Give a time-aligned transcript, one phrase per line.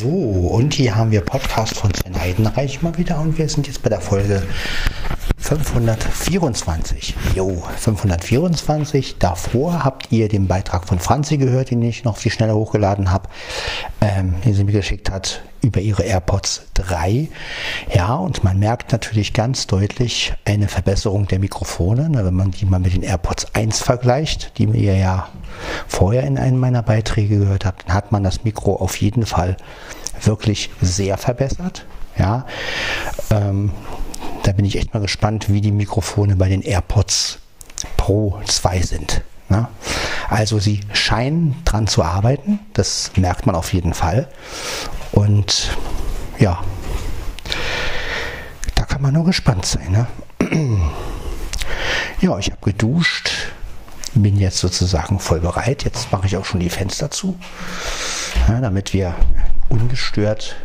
[0.00, 3.82] So, und hier haben wir Podcast von Sven Heidenreich mal wieder und wir sind jetzt
[3.82, 4.42] bei der Folge
[5.50, 7.16] 524.
[7.34, 9.16] Jo, 524.
[9.18, 13.28] Davor habt ihr den Beitrag von Franzi gehört, den ich noch viel schneller hochgeladen habe,
[14.00, 17.28] ähm, den sie mir geschickt hat über ihre AirPods 3.
[17.92, 22.64] Ja, und man merkt natürlich ganz deutlich eine Verbesserung der Mikrofone, ne, wenn man die
[22.64, 25.30] mal mit den AirPods 1 vergleicht, die ihr ja
[25.88, 29.56] vorher in einem meiner Beiträge gehört habt, dann hat man das Mikro auf jeden Fall
[30.22, 31.86] wirklich sehr verbessert.
[32.16, 32.46] Ja,
[33.30, 33.72] ähm,
[34.42, 37.38] da bin ich echt mal gespannt, wie die Mikrofone bei den AirPods
[37.96, 39.22] Pro 2 sind.
[39.48, 39.68] Ne?
[40.28, 44.28] Also sie scheinen dran zu arbeiten, das merkt man auf jeden Fall.
[45.12, 45.76] Und
[46.38, 46.62] ja,
[48.74, 49.92] da kann man nur gespannt sein.
[49.92, 50.06] Ne?
[52.20, 53.30] Ja, ich habe geduscht,
[54.12, 55.84] bin jetzt sozusagen voll bereit.
[55.84, 57.38] Jetzt mache ich auch schon die Fenster zu,
[58.46, 59.14] ja, damit wir
[59.70, 60.56] ungestört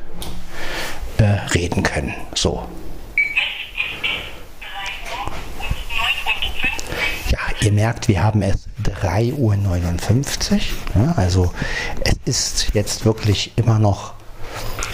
[1.18, 1.24] äh,
[1.54, 2.14] reden können.
[2.34, 2.68] So.
[7.30, 10.60] Ja, ihr merkt, wir haben es 3.59 Uhr.
[10.96, 11.52] Ja, also
[12.02, 14.14] es ist jetzt wirklich immer noch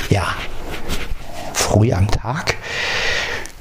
[0.09, 0.35] ja,
[1.53, 2.55] früh am Tag.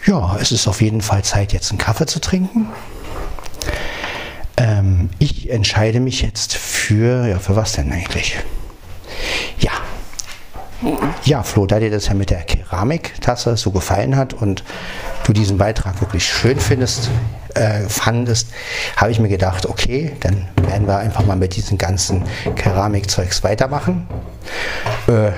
[0.06, 2.68] Ja, es ist auf jeden Fall Zeit, jetzt einen Kaffee zu trinken.
[4.56, 8.38] Ähm, ich entscheide mich jetzt für, ja, für was denn eigentlich?
[9.58, 9.72] Ja.
[11.24, 14.64] Ja, Flo, da dir das ja mit der Keramiktasse so gefallen hat und
[15.30, 17.08] du diesen Beitrag wirklich schön findest,
[17.54, 18.48] äh, fandest,
[18.96, 22.24] habe ich mir gedacht, okay, dann werden wir einfach mal mit diesen ganzen
[22.56, 24.08] Keramikzeugs weitermachen.
[25.06, 25.30] Äh,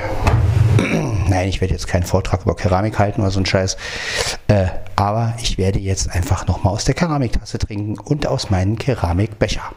[1.28, 3.76] Nein, ich werde jetzt keinen Vortrag über Keramik halten oder so ein Scheiß.
[4.48, 9.72] Äh, aber ich werde jetzt einfach nochmal aus der Keramiktasse trinken und aus meinem Keramikbecher.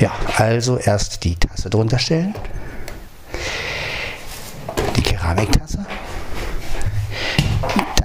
[0.00, 2.34] Ja, also erst die Tasse drunter stellen.
[4.96, 5.86] Die Keramiktasse.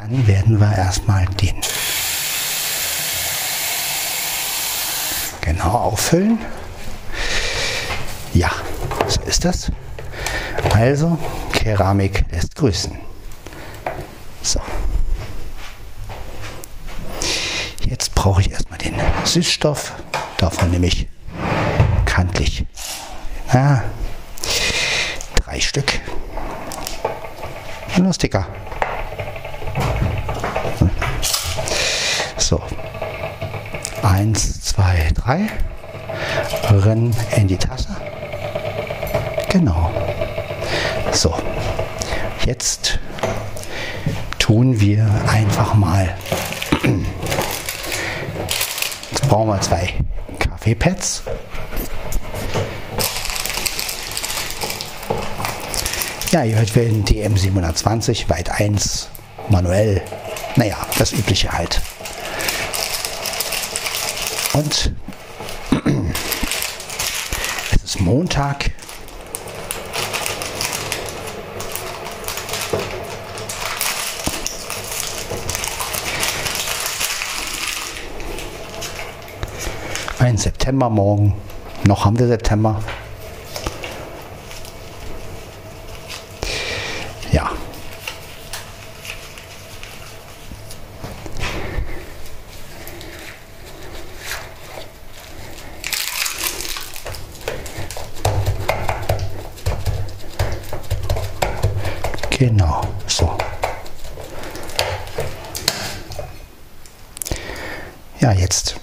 [0.09, 1.55] Dann werden wir erstmal den
[5.41, 6.39] genau auffüllen.
[8.33, 8.51] Ja,
[9.07, 9.71] so ist das.
[10.73, 11.17] Also,
[11.51, 12.97] Keramik lässt grüßen.
[14.43, 14.61] So.
[17.83, 18.95] Jetzt brauche ich erstmal den
[19.25, 19.91] Süßstoff.
[20.37, 21.07] Davon nehme ich
[22.05, 22.65] kantlich
[23.53, 23.83] na,
[25.43, 25.99] drei Stück.
[27.97, 28.45] Lustiger.
[28.45, 28.66] So.
[34.07, 35.47] Eins, zwei, drei.
[36.69, 37.89] Rennen in die Tasse.
[39.49, 39.91] Genau.
[41.11, 41.35] So,
[42.45, 42.99] jetzt
[44.39, 46.15] tun wir einfach mal.
[49.11, 49.93] Jetzt brauchen wir zwei
[50.39, 51.23] Kaffeepads.
[56.31, 59.09] Ja, ihr hört wir in DM720, Weit 1,
[59.49, 60.01] manuell.
[60.55, 61.81] Naja, das übliche halt.
[64.57, 64.91] Und
[67.75, 68.71] es ist Montag,
[80.17, 80.41] 1.
[80.41, 81.35] September morgen.
[81.83, 82.81] Noch haben wir September.
[87.31, 87.51] Ja.
[102.39, 103.35] Genau, so.
[108.19, 108.79] Ja, jetzt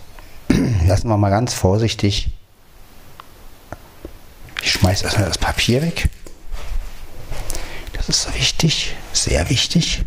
[0.89, 2.31] lassen wir mal ganz vorsichtig.
[4.63, 6.09] Ich schmeiße erstmal das Papier weg.
[7.93, 10.05] Das ist wichtig, sehr wichtig.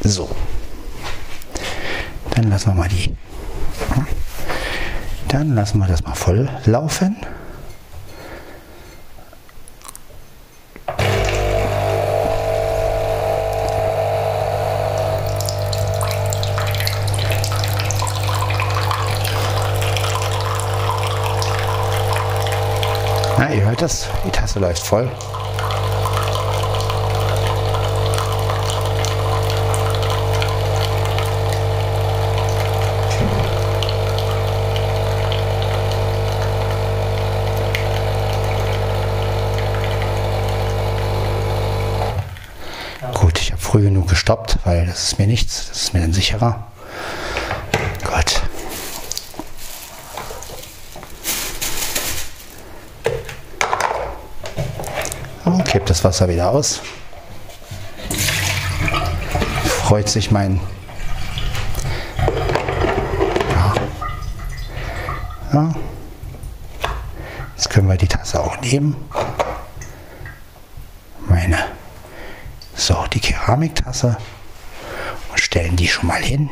[0.00, 0.34] So.
[2.34, 3.14] Dann lassen wir mal die.
[5.28, 7.16] Dann lassen wir das mal voll laufen.
[23.68, 25.10] Hört das, die Tasse läuft voll.
[43.12, 46.14] Gut, ich habe früh genug gestoppt, weil das ist mir nichts, das ist mir dann
[46.14, 46.68] sicherer.
[48.02, 48.40] Gut.
[55.68, 56.80] Kippt das Wasser wieder aus.
[59.64, 60.60] Freut sich mein
[63.50, 63.74] ja.
[65.52, 65.74] ja.
[67.54, 68.96] Jetzt können wir die Tasse auch nehmen.
[71.28, 71.58] Meine
[72.74, 74.16] so die Keramiktasse
[75.30, 76.48] und stellen die schon mal hin.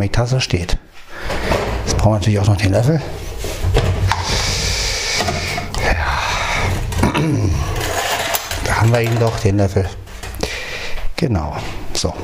[0.00, 0.78] Keramiktasse steht.
[1.84, 3.02] Jetzt brauchen wir natürlich auch noch den Löffel.
[5.84, 7.12] Ja.
[8.64, 9.86] Da haben wir ihn doch, den Löffel.
[11.16, 11.54] Genau,
[11.92, 12.14] so.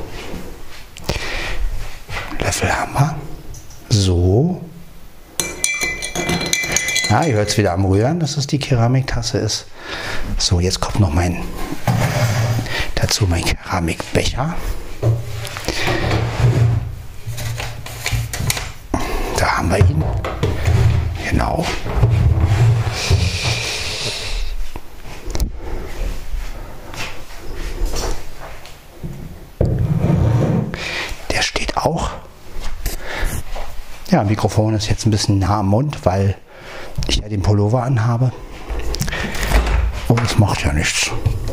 [2.39, 3.15] Löffel haben wir.
[3.89, 4.59] So.
[7.11, 9.67] Ja, ihr hört es wieder am Rühren, dass es die Keramiktasse ist.
[10.39, 11.43] So, jetzt kommt noch mein
[12.95, 14.55] dazu mein Keramikbecher.
[19.57, 20.03] haben wir ihn.
[21.57, 21.65] Genau.
[31.31, 32.11] Der steht auch.
[34.09, 36.35] Ja, Mikrofon ist jetzt ein bisschen nah am Mund, weil
[37.07, 38.31] ich ja den Pullover anhabe.
[40.07, 41.11] Oh, das macht ja nichts.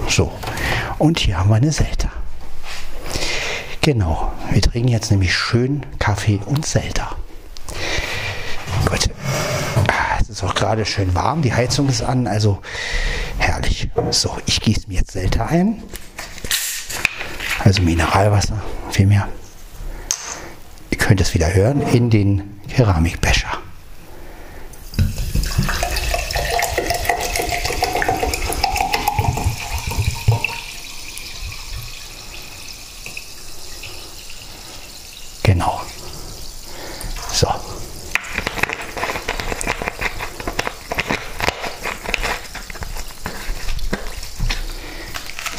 [0.09, 0.31] So.
[0.99, 2.11] Und hier haben wir eine Selter.
[3.81, 4.33] Genau.
[4.51, 7.17] Wir trinken jetzt nämlich schön Kaffee und Selter.
[8.87, 9.11] Gut.
[9.89, 12.59] Ah, es ist auch gerade schön warm, die Heizung ist an, also
[13.37, 13.91] herrlich.
[14.11, 15.83] So, ich gieße mir jetzt Selter ein.
[17.63, 19.29] Also Mineralwasser, vielmehr.
[20.91, 23.59] Ihr könnt es wieder hören in den Keramikbecher.
[35.43, 35.83] Genau.
[37.31, 37.49] So.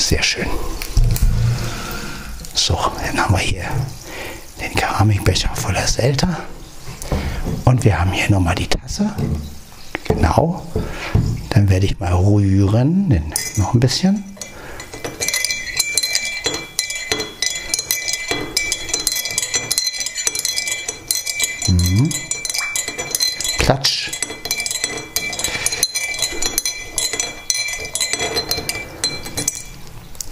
[0.06, 0.46] Sehr schön.
[2.54, 3.63] So, dann haben wir hier
[4.62, 6.42] den Keramikbecher voller Selter.
[7.63, 9.16] Und wir haben hier nochmal die Tasse.
[10.08, 10.62] Genau.
[11.50, 14.24] Dann werde ich mal rühren, denn noch ein bisschen.
[21.68, 22.10] Mhm.
[23.60, 24.12] Klatsch.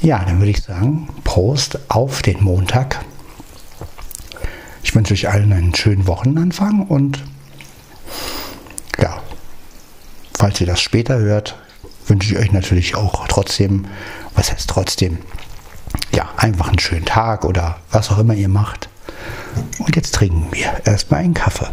[0.01, 3.03] Ja, dann würde ich sagen, Prost auf den Montag.
[4.83, 7.23] Ich wünsche euch allen einen schönen Wochenanfang und
[8.99, 9.21] ja,
[10.37, 11.55] falls ihr das später hört,
[12.13, 13.87] wünsche ich euch natürlich auch trotzdem,
[14.35, 15.17] was heißt trotzdem,
[16.13, 18.87] ja, einfach einen schönen Tag oder was auch immer ihr macht.
[19.79, 21.71] Und jetzt trinken wir erstmal einen Kaffee.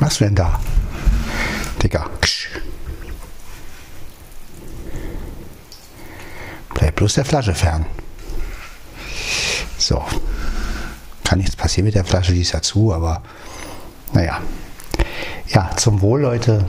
[0.00, 0.58] Was denn da?
[1.80, 2.10] Digga.
[6.94, 7.86] Bleib bloß der Flasche fern.
[9.78, 10.04] So.
[11.24, 13.20] Kann nichts passieren mit der Flasche, die ist ja zu, aber
[14.12, 14.40] naja.
[15.48, 16.66] Ja, zum Wohl, Leute.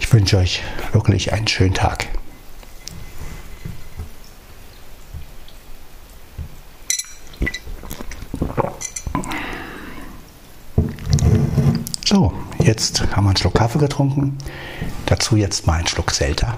[0.00, 0.62] Ich wünsche euch
[0.92, 2.08] wirklich einen schönen Tag.
[12.04, 14.36] So, jetzt haben wir einen Schluck Kaffee getrunken.
[15.06, 16.56] Dazu jetzt mal einen Schluck Selter.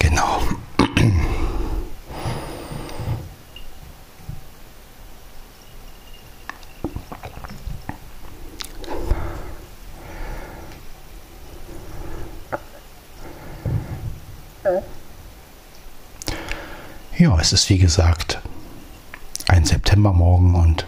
[0.00, 0.40] Genau.
[17.18, 18.40] Ja, es ist wie gesagt
[19.46, 20.86] ein Septembermorgen und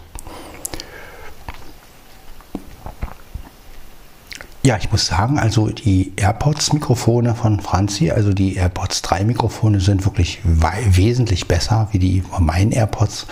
[4.62, 10.04] ja, ich muss sagen, also die AirPods-Mikrofone von Franzi, also die AirPods 3 Mikrofone sind
[10.04, 13.26] wirklich wesentlich besser wie die von meinen AirPods.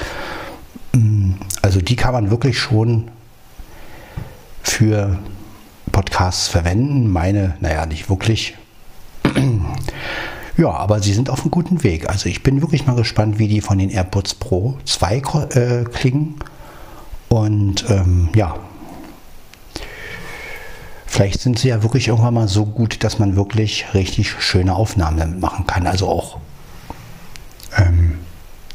[0.95, 3.11] Mm, also die kann man wirklich schon
[4.63, 5.19] für
[5.93, 7.13] Podcasts verwenden.
[7.13, 8.57] Meine, naja, nicht wirklich.
[10.59, 12.11] Ja, aber sie sind auf einem guten Weg.
[12.11, 16.35] Also ich bin wirklich mal gespannt, wie die von den AirPods Pro 2 äh, klingen.
[17.29, 18.57] Und ähm, ja,
[21.07, 25.19] vielleicht sind sie ja wirklich irgendwann mal so gut, dass man wirklich richtig schöne Aufnahmen
[25.19, 25.87] damit machen kann.
[25.87, 26.39] Also auch,
[27.77, 28.19] ähm,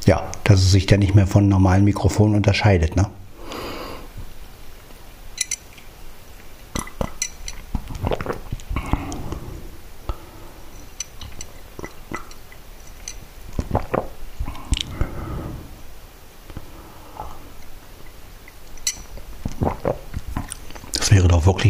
[0.06, 2.96] ja, dass es sich dann nicht mehr von normalen Mikrofonen unterscheidet.
[2.96, 3.08] Ne?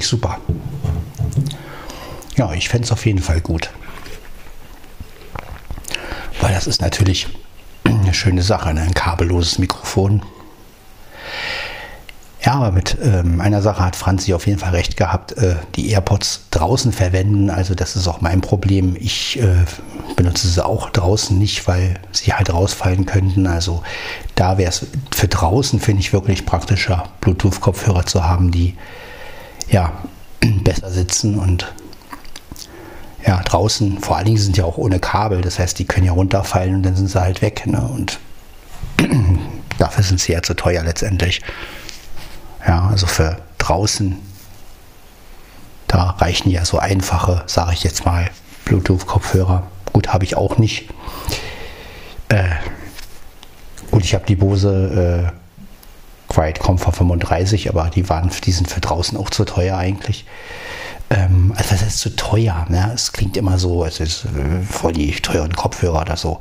[0.03, 0.37] Wirklich super.
[2.35, 3.69] Ja, ich fände es auf jeden Fall gut.
[6.41, 7.27] Weil das ist natürlich
[7.83, 8.81] eine schöne Sache, ne?
[8.81, 10.23] ein kabelloses Mikrofon.
[12.45, 15.31] Ja, aber mit ähm, einer Sache hat Franzi auf jeden Fall recht gehabt.
[15.37, 18.97] Äh, die AirPods draußen verwenden, also das ist auch mein Problem.
[18.99, 19.63] Ich äh,
[20.17, 23.47] benutze sie auch draußen nicht, weil sie halt rausfallen könnten.
[23.47, 23.81] Also
[24.35, 28.75] da wäre es für draußen, finde ich, wirklich praktischer, Bluetooth-Kopfhörer zu haben, die
[29.69, 29.93] ja,
[30.63, 31.73] besser sitzen und
[33.25, 36.11] ja, draußen, vor allen Dingen sind ja auch ohne Kabel, das heißt, die können ja
[36.11, 37.65] runterfallen und dann sind sie halt weg.
[37.65, 37.81] Ne?
[37.81, 38.19] Und
[39.77, 41.41] dafür sind sie ja zu teuer letztendlich.
[42.67, 44.17] Ja, also für draußen,
[45.87, 48.29] da reichen ja so einfache, sage ich jetzt mal,
[48.65, 49.67] Bluetooth-Kopfhörer.
[49.93, 50.89] Gut, habe ich auch nicht.
[52.29, 52.49] Äh,
[53.91, 55.42] gut, ich habe die Bose äh,
[56.33, 60.25] Quiet Comfort 35, aber die waren, die sind für draußen auch zu teuer eigentlich.
[61.09, 62.65] Ähm, also das ist zu teuer.
[62.69, 62.91] Ne?
[62.93, 66.39] Es klingt immer so, es ist äh, voll die teuren Kopfhörer oder so.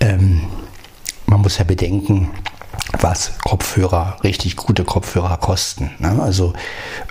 [0.00, 0.42] Ähm,
[1.26, 2.30] man muss ja bedenken,
[3.00, 5.90] was Kopfhörer, richtig gute Kopfhörer kosten.
[5.98, 6.20] Ne?
[6.22, 6.52] Also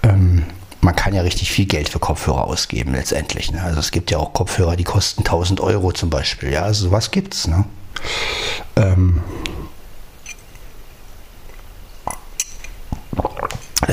[0.04, 0.44] ähm,
[0.82, 3.52] man kann ja richtig viel Geld für Kopfhörer ausgeben letztendlich.
[3.52, 3.62] Ne?
[3.62, 6.52] Also es gibt ja auch Kopfhörer, die kosten 1000 Euro zum Beispiel.
[6.52, 7.48] Ja, also sowas gibt's.
[7.48, 7.66] Ne?
[8.76, 9.22] Ähm,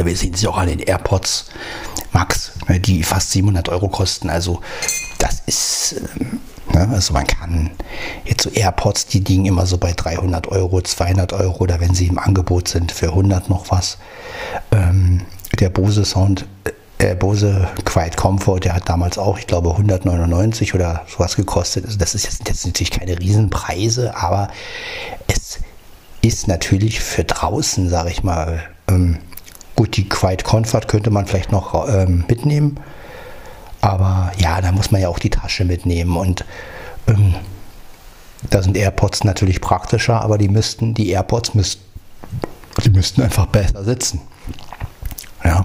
[0.06, 1.46] wir sehen sie auch an den AirPods
[2.12, 4.30] Max, ne, die fast 700 Euro kosten.
[4.30, 4.60] Also
[5.18, 6.40] das ist, ähm,
[6.72, 7.70] ne, also man kann
[8.24, 12.06] jetzt so AirPods, die liegen immer so bei 300 Euro, 200 Euro oder wenn sie
[12.06, 13.98] im Angebot sind für 100 noch was.
[14.72, 15.22] Ähm,
[15.58, 16.46] der Bose Sound,
[16.98, 21.84] äh, Bose Quiet Comfort, der hat damals auch, ich glaube, 199 oder sowas gekostet.
[21.84, 24.48] Also das ist jetzt, jetzt natürlich keine Riesenpreise, aber
[25.26, 25.58] es
[26.20, 29.18] ist natürlich für draußen, sage ich mal, ähm,
[29.78, 32.80] Gut, die Quiet Comfort könnte man vielleicht noch ähm, mitnehmen.
[33.80, 36.16] Aber ja, da muss man ja auch die Tasche mitnehmen.
[36.16, 36.44] Und
[37.06, 37.36] ähm,
[38.50, 41.84] da sind AirPods natürlich praktischer, aber die müssten, die AirPods müssten,
[42.84, 44.20] die müssten einfach besser sitzen.
[45.44, 45.64] Ja.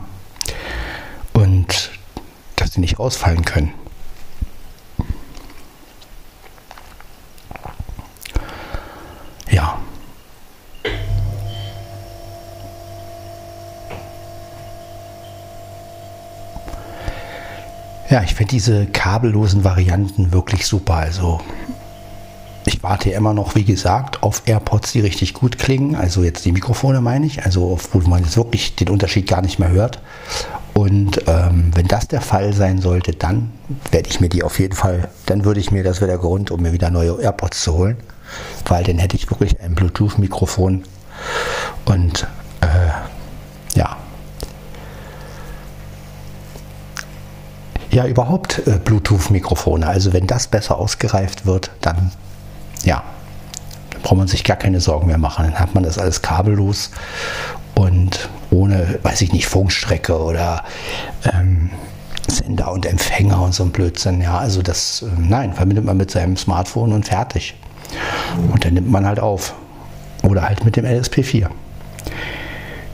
[1.34, 1.90] Und
[2.56, 3.74] dass sie nicht rausfallen können.
[9.50, 9.80] Ja.
[18.10, 20.96] Ja, ich finde diese kabellosen Varianten wirklich super.
[20.96, 21.40] Also
[22.66, 25.96] ich warte immer noch, wie gesagt, auf AirPods, die richtig gut klingen.
[25.96, 29.60] Also jetzt die Mikrofone meine ich, also wo man jetzt wirklich den Unterschied gar nicht
[29.60, 30.00] mehr hört.
[30.74, 33.52] Und ähm, wenn das der Fall sein sollte, dann
[33.92, 36.52] werde ich mir die auf jeden Fall, dann würde ich mir, das wäre der Grund,
[36.52, 37.98] um mir wieder neue AirPods zu holen,
[38.66, 40.84] weil dann hätte ich wirklich ein Bluetooth-Mikrofon
[41.86, 42.28] und
[42.62, 43.98] äh, ja,
[47.94, 49.88] ja überhaupt äh, Bluetooth-Mikrofone.
[49.88, 52.12] Also wenn das besser ausgereift wird, dann
[52.84, 53.04] ja,
[53.92, 55.46] dann braucht man sich gar keine Sorgen mehr machen.
[55.46, 56.92] Dann hat man das alles kabellos
[57.76, 60.64] und ohne, weiß ich nicht, Funkstrecke oder
[61.34, 61.70] ähm,
[62.28, 64.22] Sender und Empfänger und so ein Blödsinn.
[64.22, 67.56] Ja, also das, äh, nein, verbindet man mit seinem Smartphone und fertig.
[68.52, 69.54] Und dann nimmt man halt auf.
[70.24, 71.48] Oder halt mit dem LSP4.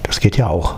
[0.03, 0.75] Das geht ja auch.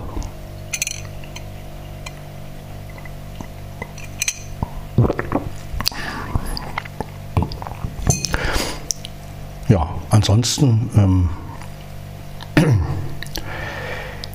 [10.21, 11.29] Ansonsten, ähm,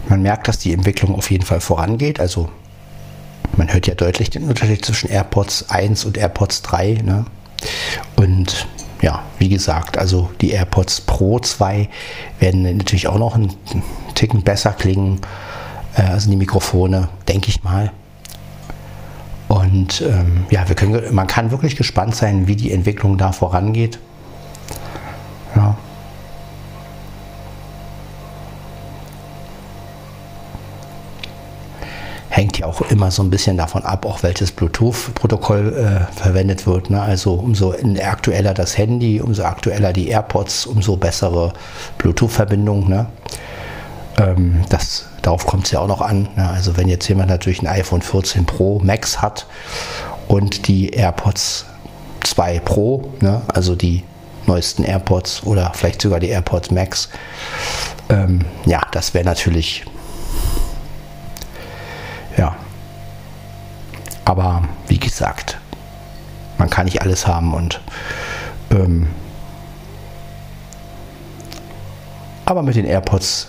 [0.09, 2.19] man merkt, dass die Entwicklung auf jeden Fall vorangeht.
[2.19, 2.49] Also
[3.57, 7.03] man hört ja deutlich den Unterschied zwischen AirPods 1 und AirPods 3.
[7.05, 7.25] Ne?
[8.17, 8.67] Und
[9.01, 11.89] ja, wie gesagt, also die AirPods Pro 2
[12.41, 13.55] werden natürlich auch noch einen
[14.17, 15.21] Ticken besser klingen.
[15.97, 17.93] Äh, also die Mikrofone, denke ich mal.
[19.47, 24.01] Und ähm, ja, wir können, man kann wirklich gespannt sein, wie die Entwicklung da vorangeht.
[25.57, 25.77] Ja.
[32.37, 36.91] hängt ja auch immer so ein bisschen davon ab, auch welches Bluetooth-Protokoll äh, verwendet wird.
[36.91, 37.01] Ne?
[37.01, 41.55] Also umso aktueller das Handy, umso aktueller die AirPods, umso bessere
[41.97, 42.91] Bluetooth-Verbindung.
[42.91, 43.07] Ne?
[44.19, 46.29] Ähm, das, darauf kommt es ja auch noch an.
[46.37, 46.47] Ne?
[46.47, 49.47] Also wenn jetzt jemand natürlich ein iPhone 14 Pro Max hat
[50.29, 51.65] und die AirPods
[52.25, 53.41] 2 Pro, ne?
[53.49, 54.05] also die
[54.47, 57.09] neuesten AirPods oder vielleicht sogar die AirPods Max,
[58.09, 59.85] ähm, ja, das wäre natürlich
[62.37, 62.55] ja.
[64.25, 65.59] Aber wie gesagt,
[66.59, 67.81] man kann nicht alles haben und
[68.71, 69.09] ähm,
[72.45, 73.49] aber mit den AirPods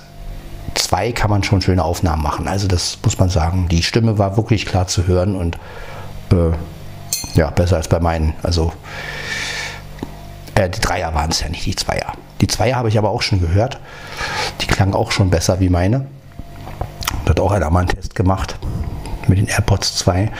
[0.76, 2.48] 2 kann man schon schöne Aufnahmen machen.
[2.48, 3.68] Also das muss man sagen.
[3.70, 5.58] Die Stimme war wirklich klar zu hören und
[6.32, 6.52] äh,
[7.36, 8.34] ja, besser als bei meinen.
[8.44, 8.74] Also
[10.58, 12.14] äh, die Dreier waren es ja nicht, die Zweier.
[12.42, 13.80] Die Zweier habe ich aber auch schon gehört.
[14.62, 16.08] Die klangen auch schon besser wie meine.
[17.26, 18.58] Da hat auch einer mal einen Test gemacht
[19.28, 20.32] mit den AirPods 2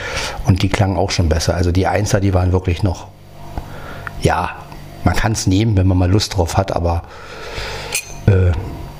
[0.46, 1.54] und die klangen auch schon besser.
[1.54, 3.08] Also die Einser, die waren wirklich noch,
[4.22, 4.50] ja,
[5.04, 7.02] man kann es nehmen, wenn man mal Lust drauf hat, aber
[8.26, 8.52] äh,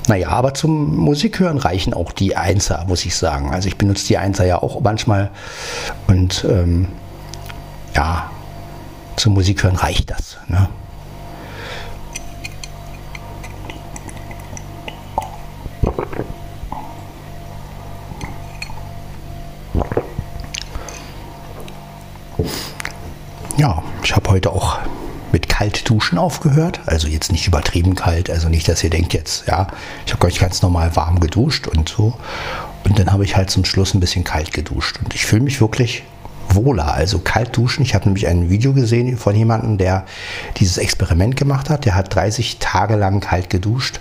[0.07, 3.51] naja, aber zum Musikhören reichen auch die Einser, muss ich sagen.
[3.51, 5.29] Also ich benutze die Einser ja auch manchmal
[6.07, 6.87] und ähm,
[7.95, 8.29] ja,
[9.15, 10.37] zum Musikhören reicht das.
[10.47, 10.69] Ne?
[24.09, 24.79] Ich habe heute auch
[25.31, 26.79] mit Kaltduschen aufgehört.
[26.87, 29.67] Also jetzt nicht übertrieben kalt, also nicht, dass ihr denkt jetzt, ja,
[30.03, 32.15] ich habe euch ganz normal warm geduscht und so.
[32.85, 34.97] Und dann habe ich halt zum Schluss ein bisschen kalt geduscht.
[35.03, 36.05] Und ich fühle mich wirklich
[36.49, 36.91] wohler.
[36.91, 37.83] Also kalt duschen.
[37.83, 40.05] Ich habe nämlich ein Video gesehen von jemandem, der
[40.57, 41.85] dieses Experiment gemacht hat.
[41.85, 43.99] Der hat 30 Tage lang kalt geduscht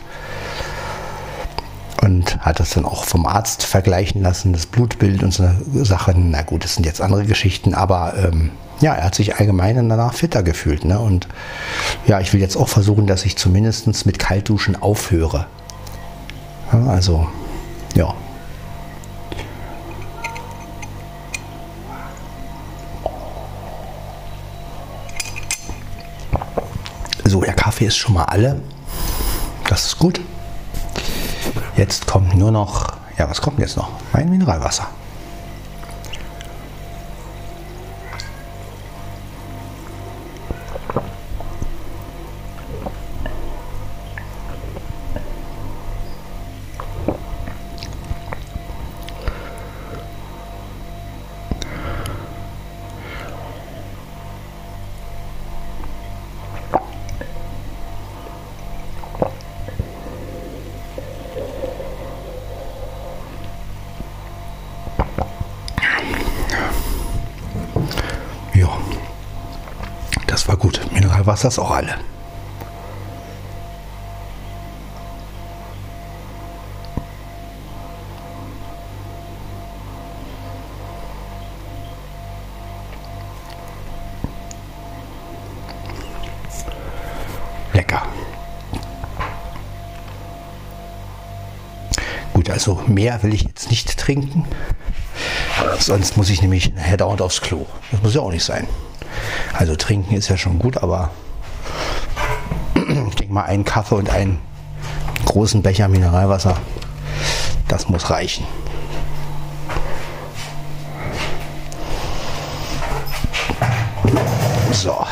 [2.01, 6.31] und hat das dann auch vom Arzt vergleichen lassen, das Blutbild und so Sachen.
[6.31, 10.15] Na gut, das sind jetzt andere Geschichten, aber ähm, ja, er hat sich allgemein danach
[10.15, 10.85] fitter gefühlt.
[10.85, 10.99] Ne?
[10.99, 11.29] Und
[12.07, 15.47] ja, ich will jetzt auch versuchen, dass ich zumindest mit Kaltduschen aufhöre.
[16.73, 17.27] Ja, also,
[17.95, 18.15] ja.
[27.25, 28.61] So, der Kaffee ist schon mal alle.
[29.69, 30.21] Das ist gut.
[31.77, 33.91] Jetzt kommt nur noch, ja, was kommt jetzt noch?
[34.13, 34.89] Mein Mineralwasser.
[71.39, 71.95] Es das auch alle.
[87.73, 88.03] Lecker.
[92.33, 94.45] Gut, also mehr will ich jetzt nicht trinken.
[95.79, 97.67] Sonst muss ich nämlich nachher dauernd aufs Klo.
[97.93, 98.67] Das muss ja auch nicht sein.
[99.53, 101.11] Also trinken ist ja schon gut, aber
[103.29, 104.39] ich denke mal, einen Kaffee und einen
[105.27, 106.57] großen Becher Mineralwasser,
[107.69, 108.47] das muss reichen.
[114.73, 115.05] So.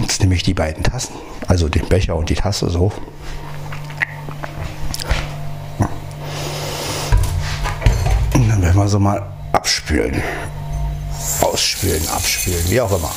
[0.00, 1.12] Jetzt nehme ich die beiden Tassen,
[1.46, 2.90] also den Becher und die Tasse so.
[8.32, 9.22] Und dann werden wir so mal
[9.52, 10.22] abspülen
[11.54, 13.10] ausspülen, abspülen, wie auch immer.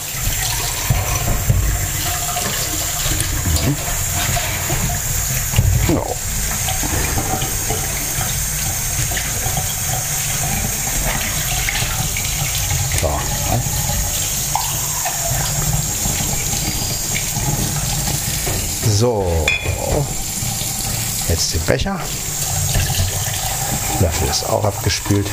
[18.99, 19.27] So,
[21.29, 21.99] jetzt den Becher.
[23.99, 25.29] Löffel ist auch abgespült.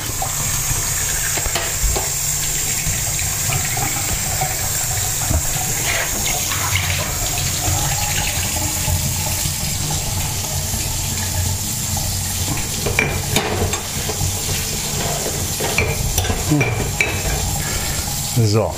[18.44, 18.74] So.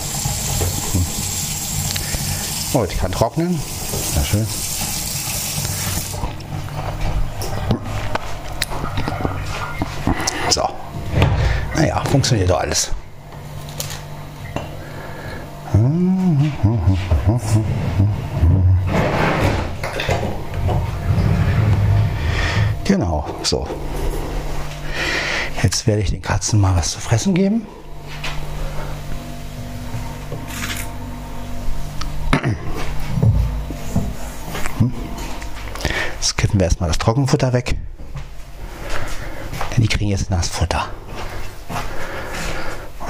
[0.93, 1.07] Hm.
[2.73, 3.61] Oh, die kann trocknen.
[4.15, 4.66] Sehr schön.
[12.17, 12.93] Funktioniert doch alles.
[22.85, 23.69] Genau, so.
[25.63, 27.67] Jetzt werde ich den Katzen mal was zu fressen geben.
[36.15, 37.77] Jetzt kippen wir erstmal das Trockenfutter weg.
[39.77, 40.89] Denn die kriegen jetzt Nassfutter.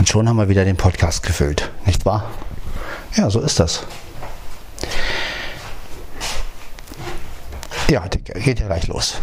[0.06, 2.30] Und schon haben wir wieder den Podcast gefüllt, nicht wahr?
[3.16, 3.84] Ja, so ist das.
[7.90, 9.16] Ja, geht ja gleich los.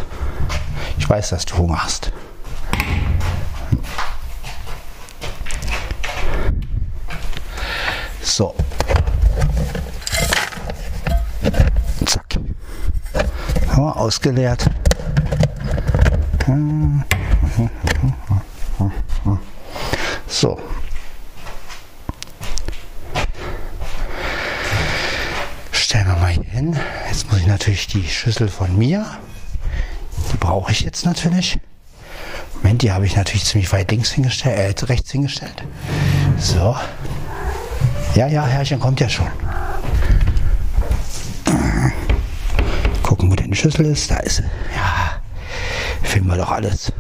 [0.97, 2.11] Ich weiß, dass du Hunger hast.
[8.21, 8.53] So.
[12.05, 12.25] Zack.
[13.69, 14.69] Haben wir ausgeleert.
[20.27, 20.59] So.
[25.71, 26.75] Stellen wir mal hier hin.
[27.07, 29.05] Jetzt muss ich natürlich die Schüssel von mir.
[30.33, 31.57] Die brauche ich jetzt natürlich.
[32.55, 35.63] Moment, die habe ich natürlich ziemlich weit links hingestellt, äh, rechts hingestellt.
[36.37, 36.75] So.
[38.15, 39.29] Ja, ja, Herrchen kommt ja schon.
[43.01, 44.11] Gucken, wo denn die Schüssel ist.
[44.11, 44.43] Da ist sie.
[44.75, 45.21] Ja,
[46.01, 46.91] finden wir doch alles.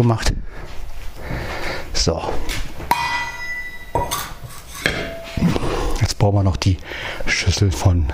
[0.00, 0.32] Zugemacht.
[1.92, 2.32] So.
[6.00, 6.78] Jetzt brauchen wir noch die
[7.26, 8.06] Schüssel von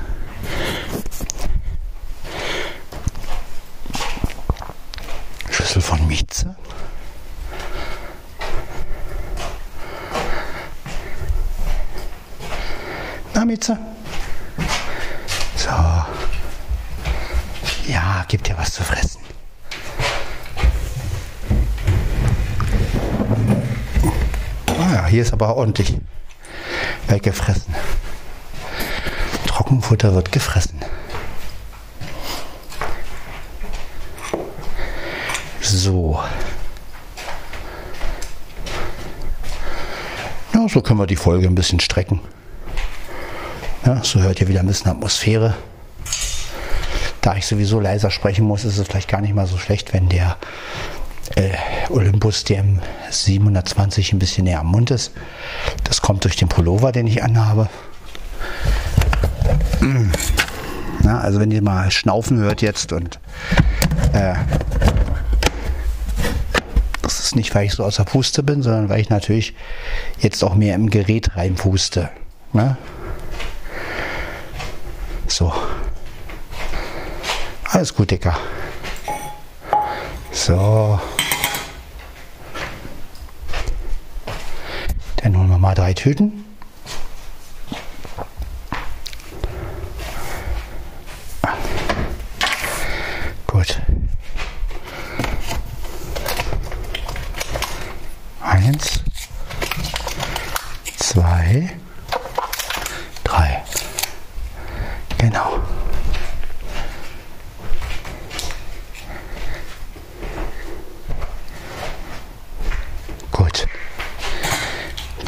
[5.48, 6.56] Schüssel von Mieze.
[13.32, 13.78] Na, Mieze?
[15.56, 15.70] So.
[17.86, 19.35] Ja, gibt dir was zu fressen.
[25.06, 25.94] Hier ist aber ordentlich
[27.08, 27.74] weggefressen.
[29.46, 30.80] Trockenfutter wird gefressen.
[35.60, 36.20] So.
[40.54, 42.20] Ja, so können wir die Folge ein bisschen strecken.
[43.84, 45.56] Ja, so hört ihr wieder ein bisschen Atmosphäre.
[47.20, 50.08] Da ich sowieso leiser sprechen muss, ist es vielleicht gar nicht mal so schlecht, wenn
[50.08, 50.36] der
[51.34, 51.50] äh,
[51.96, 52.80] Olympus DM
[53.10, 55.12] 720 ein bisschen näher am Mund ist.
[55.84, 57.70] Das kommt durch den Pullover, den ich anhabe.
[61.02, 63.18] Na, also wenn ihr mal Schnaufen hört jetzt und
[64.12, 64.34] äh,
[67.00, 69.54] das ist nicht, weil ich so außer Puste bin, sondern weil ich natürlich
[70.18, 72.10] jetzt auch mehr im Gerät reinpuste.
[72.52, 72.76] Ne?
[75.28, 75.52] So.
[77.64, 78.36] Alles gut, Dicker.
[80.30, 81.00] So.
[85.66, 86.44] Dann holen wir mal drei Tüten.
[93.46, 93.80] Gut.
[98.40, 99.02] Eins,
[100.98, 101.70] zwei,
[103.24, 103.64] drei.
[105.18, 105.66] Genau.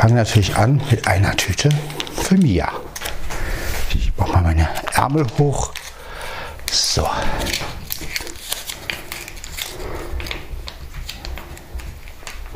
[0.09, 1.71] fange natürlich an mit einer Tüte
[2.23, 2.71] für Mia.
[3.95, 5.73] Ich mache mal meine Ärmel hoch.
[6.71, 7.09] So.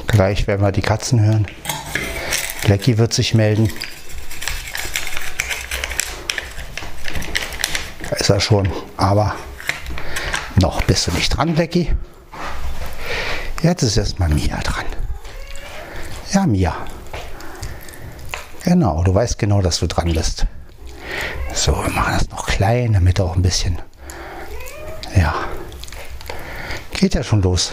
[0.06, 1.46] Gleich werden wir die Katzen hören.
[2.66, 3.72] Blackie wird sich melden.
[8.10, 9.34] Da ist er schon, aber
[10.56, 11.90] noch bist du nicht dran, Blackie.
[13.62, 14.84] Jetzt ist erstmal Mia dran.
[16.32, 16.76] Ja, Mia.
[18.64, 20.46] Genau, du weißt genau, dass du dran bist.
[21.52, 23.78] So, wir machen das noch klein, damit auch ein bisschen.
[25.16, 25.34] Ja.
[26.92, 27.72] Geht ja schon los.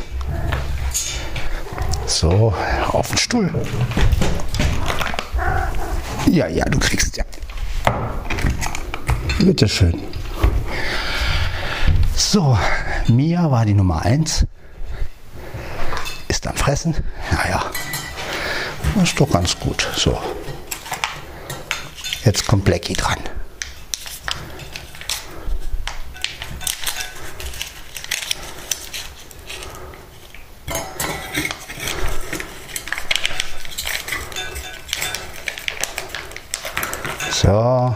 [2.07, 2.53] So,
[2.87, 3.65] auf den Stuhl.
[6.25, 7.23] Ja, ja, du kriegst ja.
[9.39, 10.01] Bitteschön.
[12.15, 12.57] So,
[13.07, 14.47] Mia war die Nummer 1.
[16.27, 16.95] Ist am Fressen.
[17.31, 17.63] Naja,
[19.01, 19.87] ist doch ganz gut.
[19.95, 20.17] So.
[22.25, 23.17] Jetzt kommt Blackie dran.
[37.31, 37.47] So.
[37.49, 37.95] Ah,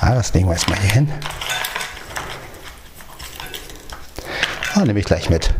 [0.00, 1.12] das legen wir jetzt mal hier hin.
[4.74, 5.52] Ah, nehme ich gleich mit.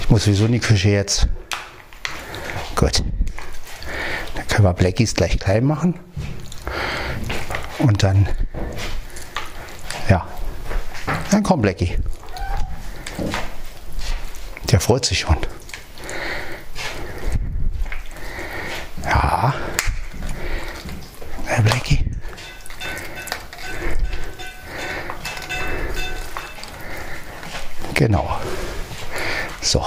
[0.00, 1.28] Ich muss sowieso in die Küche jetzt.
[2.74, 3.04] Gut.
[4.58, 5.94] Können wir Blackies gleich klein machen.
[7.78, 8.28] Und dann,
[10.08, 10.26] ja,
[11.30, 11.96] dann kommt Blackie.
[14.64, 15.36] Der freut sich schon.
[19.04, 19.54] Ja.
[21.46, 22.10] Herr Blackie.
[27.94, 28.40] Genau.
[29.60, 29.86] So.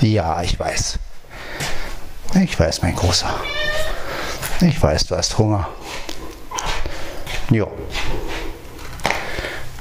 [0.00, 0.98] Ja, ich weiß.
[2.34, 3.32] Ich weiß, mein Großer.
[4.60, 5.68] Ich weiß, du hast Hunger.
[7.50, 7.70] Jo.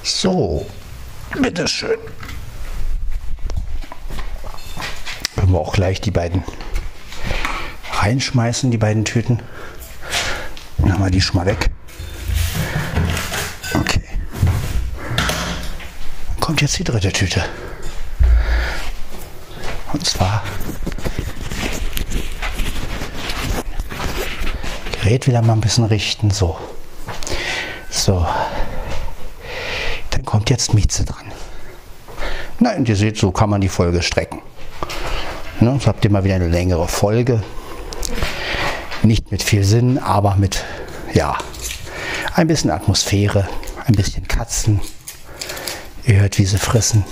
[0.03, 0.65] So.
[1.39, 1.97] Bitteschön.
[5.36, 6.43] Können wir auch gleich die beiden
[7.93, 9.41] reinschmeißen, die beiden Tüten.
[10.77, 11.69] Dann haben wir die schon mal weg.
[13.73, 14.03] Okay.
[16.39, 17.43] Kommt jetzt die dritte Tüte.
[19.93, 20.43] Und zwar
[25.01, 26.29] Gerät wieder mal ein bisschen richten.
[26.29, 26.57] So.
[27.89, 28.25] So.
[30.11, 31.25] Dann kommt jetzt Mieze dran.
[32.77, 34.41] Und ihr seht, so kann man die Folge strecken.
[35.59, 37.41] Ne, so habt ihr mal wieder eine längere Folge.
[39.01, 40.63] Nicht mit viel Sinn, aber mit,
[41.13, 41.35] ja,
[42.35, 43.47] ein bisschen Atmosphäre,
[43.87, 44.81] ein bisschen Katzen.
[46.05, 47.03] Ihr hört, wie sie fressen.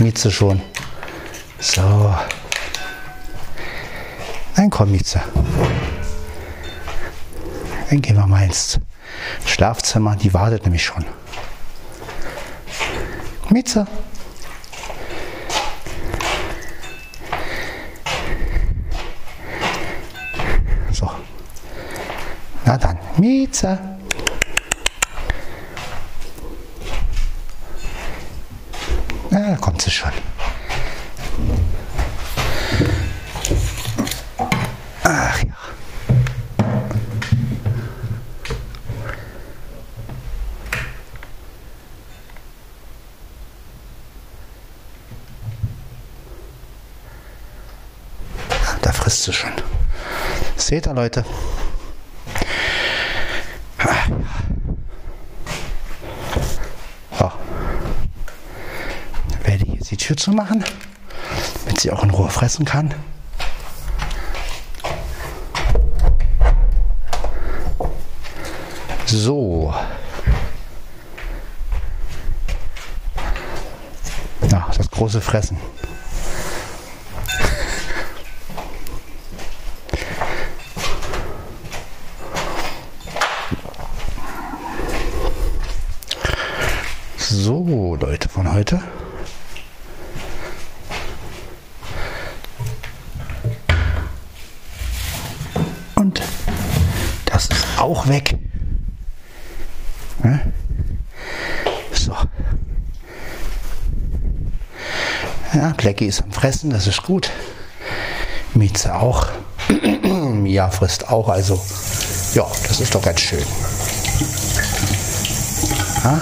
[0.00, 0.60] Mieze schon.
[1.58, 2.14] So.
[4.54, 5.20] Dann komm, Mieze.
[7.88, 8.78] Dann gehen wir mal ins
[9.46, 10.16] Schlafzimmer.
[10.16, 11.04] Die wartet nämlich schon.
[13.50, 13.86] Mieze.
[20.92, 21.10] So.
[22.64, 23.78] Na dann, Mieze.
[29.30, 30.12] Na, da kommt sie schon.
[35.02, 35.54] Ach ja.
[48.82, 49.50] Da frisst sie schon.
[50.56, 51.24] Seht ihr, Leute?
[57.18, 57.32] So.
[59.44, 60.64] Werde ich jetzt die Tür zu machen,
[61.64, 62.94] damit sie auch in Ruhe fressen kann.
[69.06, 69.74] So.
[74.48, 75.56] Ja, das große Fressen.
[87.18, 88.80] So, Leute von heute.
[95.96, 96.22] Und
[97.86, 98.36] das ist auch weg.
[100.22, 100.52] Ne?
[101.92, 102.16] So.
[105.54, 107.30] Ja, Blackie ist am Fressen, das ist gut.
[108.54, 109.28] Mieze auch.
[110.02, 111.60] Mia frisst auch, also
[112.34, 113.44] ja, das ist doch ganz schön.
[116.04, 116.20] Ja?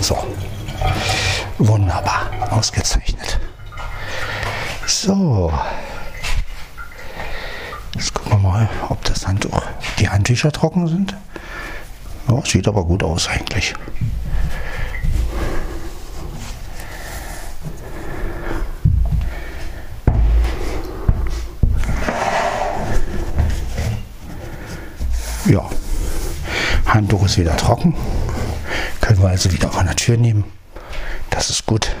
[0.00, 0.16] So.
[1.58, 2.30] Wunderbar.
[2.50, 3.40] Ausgezeichnet.
[5.06, 5.52] So.
[7.94, 9.62] Jetzt gucken wir mal, ob das Handtuch,
[10.00, 11.14] die Handtücher trocken sind.
[12.28, 13.74] Ja, sieht aber gut aus eigentlich.
[25.44, 25.64] Ja,
[26.86, 27.94] Handtuch ist wieder trocken.
[29.00, 30.42] Können wir also wieder von der Tür nehmen.
[31.30, 31.94] Das ist gut.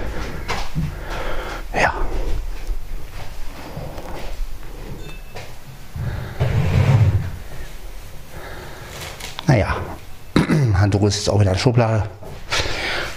[1.72, 1.94] Ja.
[9.46, 9.76] Naja,
[10.74, 12.08] Handtuch ist jetzt auch wieder in der Schublade.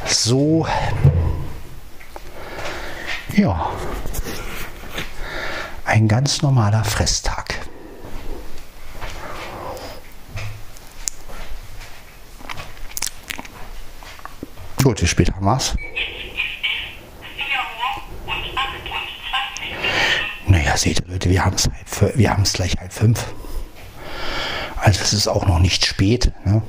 [0.08, 0.66] So.
[3.36, 3.70] Ja,
[5.86, 7.54] ein ganz normaler Fresstag.
[14.82, 15.76] Gut, wie spät haben wir es?
[20.48, 21.70] Naja, seht ihr Leute, wir haben es
[22.16, 23.28] wir gleich halb fünf.
[24.78, 26.32] Also es ist auch noch nicht spät.
[26.46, 26.64] Ne?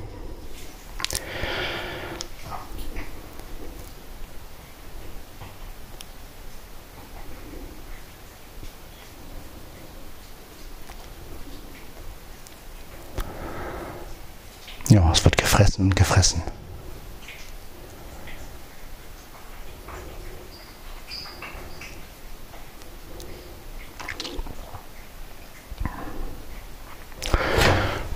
[14.91, 16.41] Ja, es wird gefressen und gefressen.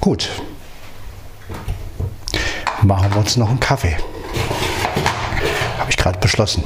[0.02, 0.30] Gut.
[2.82, 3.96] Machen wir uns noch einen Kaffee.
[5.80, 6.62] Habe ich gerade beschlossen.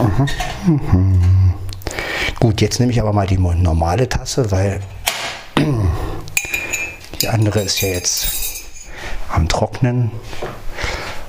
[0.00, 0.28] Mhm.
[0.66, 1.54] Mhm.
[2.40, 4.80] Gut, jetzt nehme ich aber mal die normale Tasse, weil
[7.24, 8.26] die andere ist ja jetzt
[9.30, 10.10] am Trocknen.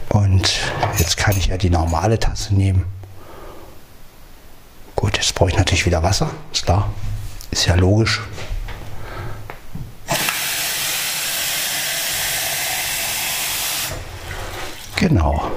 [0.09, 0.59] Und
[0.97, 2.83] jetzt kann ich ja die normale Tasse nehmen.
[4.97, 6.91] Gut, jetzt brauche ich natürlich wieder Wasser, ist klar.
[7.49, 8.21] Ist ja logisch.
[14.97, 15.49] Genau.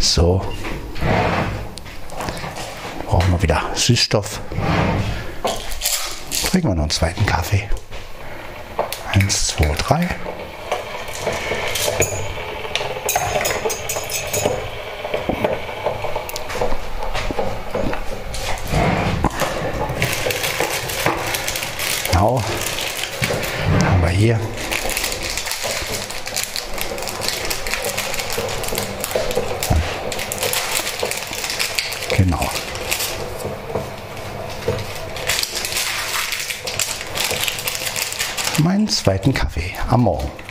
[0.00, 0.44] So.
[3.08, 4.40] Brauchen wir wieder Süßstoff.
[6.50, 7.70] Trinken wir noch einen zweiten Kaffee.
[9.14, 10.06] Eins, zwei, drei.
[22.12, 22.42] Genau.
[23.84, 24.38] Haben wir hier.
[32.18, 32.50] Genau.
[38.62, 40.47] Meinen zweiten Kaffee am Morgen.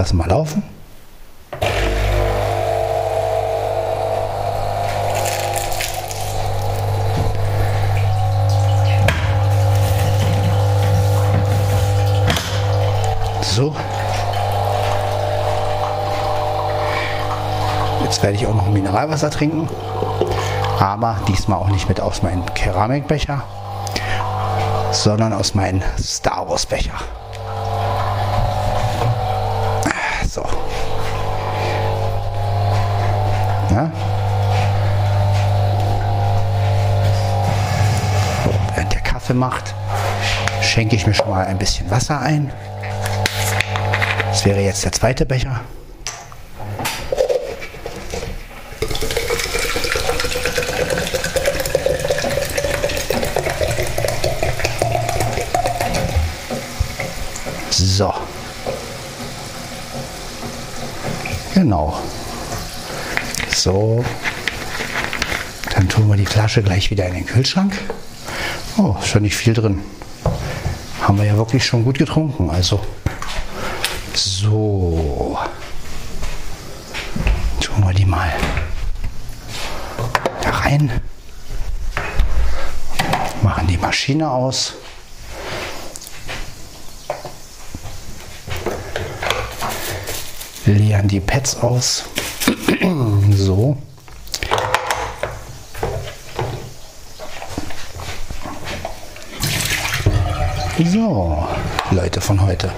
[0.00, 0.62] Lassen wir laufen.
[13.42, 13.76] So.
[18.04, 19.68] Jetzt werde ich auch noch Mineralwasser trinken.
[20.78, 23.42] Aber diesmal auch nicht mit aus meinem Keramikbecher,
[24.92, 26.94] sondern aus meinem Star Wars Becher.
[33.70, 33.76] So,
[38.74, 39.76] während der Kaffee macht,
[40.60, 42.50] schenke ich mir schon mal ein bisschen Wasser ein.
[44.28, 45.60] Das wäre jetzt der zweite Becher.
[57.70, 58.12] So.
[61.54, 61.96] Genau.
[63.62, 64.02] So.
[65.74, 67.76] Dann tun wir die Flasche gleich wieder in den Kühlschrank.
[68.78, 69.82] Oh, schon nicht viel drin.
[71.02, 72.48] Haben wir ja wirklich schon gut getrunken.
[72.48, 72.80] Also.
[74.14, 75.38] So.
[77.60, 78.32] Tun wir die mal
[80.40, 80.90] da rein.
[83.42, 84.72] Machen die Maschine aus.
[90.64, 92.09] leeren die Pads aus.
[93.36, 93.76] so.
[100.84, 101.48] So,
[101.90, 102.70] Leute von heute.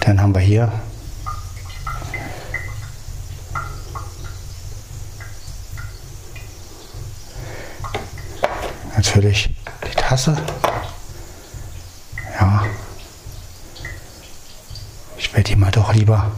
[0.00, 0.72] Dann haben wir hier
[8.96, 9.54] natürlich
[9.86, 10.36] die Tasse.
[15.38, 16.32] werde die mal doch lieber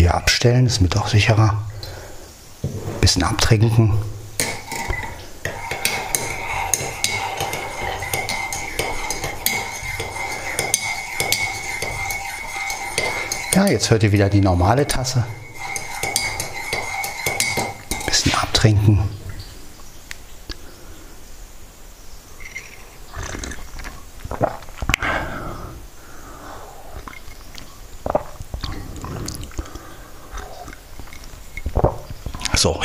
[0.00, 1.60] hier abstellen, ist mit auch sicherer.
[3.02, 3.92] Bisschen abtrinken.
[13.54, 15.26] Ja, jetzt hört ihr wieder die normale Tasse.
[18.06, 19.19] Bisschen abtrinken.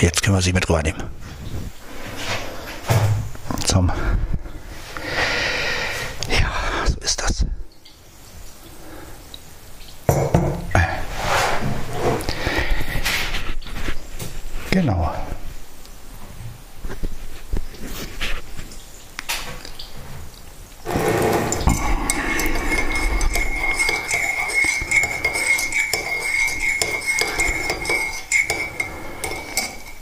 [0.06, 1.04] Jetzt können wir sie mit rübernehmen.
[3.66, 3.92] Zum.
[6.30, 6.52] Ja,
[6.86, 7.46] so ist das.
[14.70, 15.12] Genau.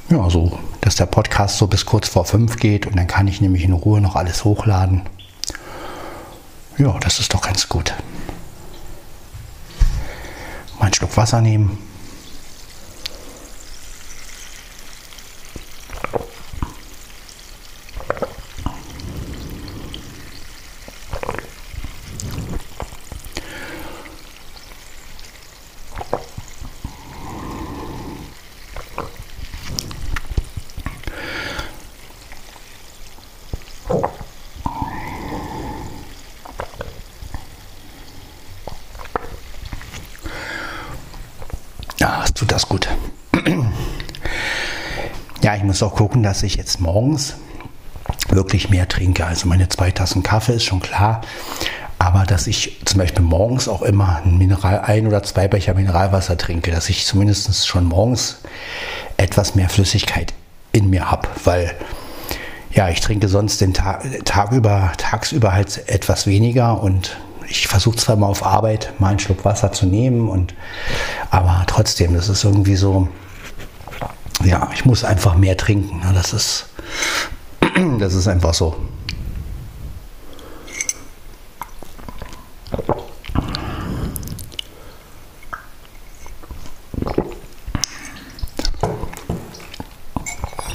[0.09, 3.39] Ja, so, dass der Podcast so bis kurz vor fünf geht und dann kann ich
[3.39, 5.03] nämlich in Ruhe noch alles hochladen.
[6.79, 7.93] Ja, das ist doch ganz gut.
[10.79, 11.77] Mal einen Schluck Wasser nehmen.
[41.99, 42.89] Ja, es tut das gut.
[45.41, 47.33] Ja, ich muss auch gucken, dass ich jetzt morgens
[48.29, 49.25] wirklich mehr trinke.
[49.25, 51.21] Also meine zwei Tassen Kaffee ist schon klar.
[51.97, 56.37] Aber dass ich zum Beispiel morgens auch immer ein, Mineral, ein oder zwei Becher Mineralwasser
[56.37, 58.37] trinke, dass ich zumindest schon morgens
[59.17, 60.35] etwas mehr Flüssigkeit
[60.73, 61.71] in mir habe, weil
[62.71, 67.17] ja, ich trinke sonst den Tag, Tag über, tagsüber halt etwas weniger und
[67.47, 70.53] ich versuche zwar mal auf Arbeit mal einen Schluck Wasser zu nehmen und
[71.31, 73.07] aber trotzdem, das ist irgendwie so,
[74.45, 75.99] ja, ich muss einfach mehr trinken.
[75.99, 76.11] Ne?
[76.13, 76.67] Das ist,
[77.99, 78.75] das ist einfach so.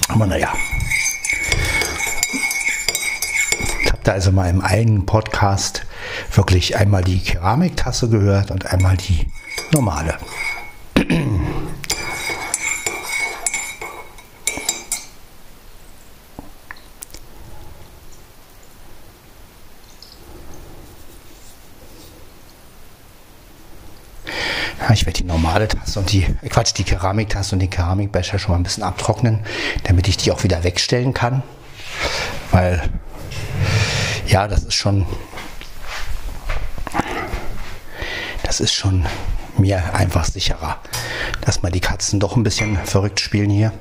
[0.09, 0.53] Aber naja.
[3.83, 5.87] Ich habe da also mal im einen Podcast
[6.33, 9.29] wirklich einmal die Keramiktasse gehört und einmal die
[9.73, 10.19] normale.
[24.95, 28.53] Ich werde die normale Tasse und die, äh, Quatsch, die Keramiktasse und den Keramikbecher schon
[28.53, 29.41] mal ein bisschen abtrocknen,
[29.85, 31.43] damit ich die auch wieder wegstellen kann.
[32.51, 32.83] Weil,
[34.27, 35.07] ja, das ist schon,
[38.43, 39.07] das ist schon
[39.59, 40.79] mir einfach sicherer,
[41.41, 43.73] dass mal die Katzen doch ein bisschen verrückt spielen hier.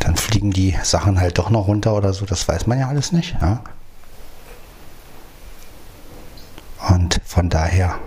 [0.00, 3.12] Dann fliegen die Sachen halt doch noch runter oder so, das weiß man ja alles
[3.12, 3.36] nicht.
[3.40, 3.60] Ja?
[6.90, 7.98] Und von daher,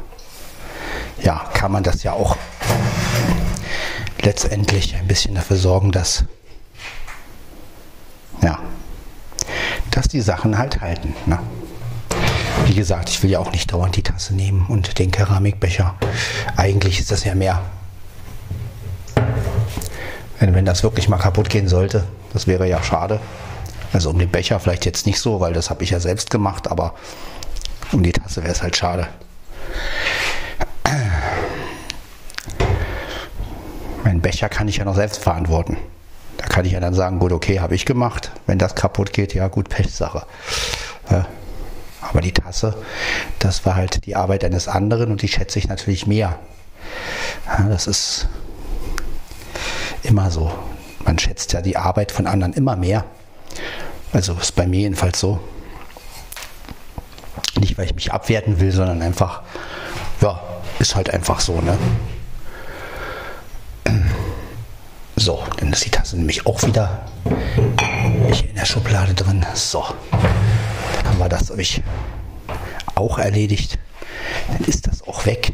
[1.21, 2.37] ja, kann man das ja auch
[4.21, 6.25] letztendlich ein bisschen dafür sorgen, dass,
[8.41, 8.59] ja,
[9.91, 11.15] dass die Sachen halt halten.
[11.25, 11.39] Ne?
[12.65, 15.95] Wie gesagt, ich will ja auch nicht dauernd die Tasse nehmen und den Keramikbecher.
[16.57, 17.61] Eigentlich ist das ja mehr.
[20.39, 23.19] Wenn, wenn das wirklich mal kaputt gehen sollte, das wäre ja schade.
[23.91, 26.69] Also um den Becher vielleicht jetzt nicht so, weil das habe ich ja selbst gemacht,
[26.69, 26.93] aber
[27.91, 29.07] um die Tasse wäre es halt schade.
[34.09, 35.77] Mein Becher kann ich ja noch selbst verantworten.
[36.37, 38.31] Da kann ich ja dann sagen, gut, okay, habe ich gemacht.
[38.47, 40.23] Wenn das kaputt geht, ja gut, Pechsache.
[41.11, 41.27] Ja.
[42.01, 42.75] Aber die Tasse,
[43.37, 46.39] das war halt die Arbeit eines anderen und die schätze ich natürlich mehr.
[47.45, 48.27] Ja, das ist
[50.01, 50.51] immer so.
[51.05, 53.05] Man schätzt ja die Arbeit von anderen immer mehr.
[54.11, 55.39] Also ist bei mir jedenfalls so.
[57.59, 59.43] Nicht, weil ich mich abwerten will, sondern einfach,
[60.21, 60.41] ja,
[60.79, 61.77] ist halt einfach so, ne?
[65.15, 69.45] So, dann ist die Tasse nämlich auch wieder in der Schublade drin.
[69.53, 71.81] So haben wir das euch
[72.95, 73.77] auch erledigt.
[74.47, 75.51] Dann ist das auch weg.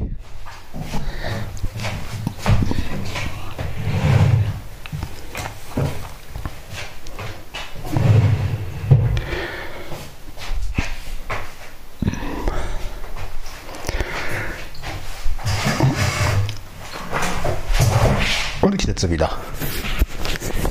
[18.85, 19.31] Sitze wieder.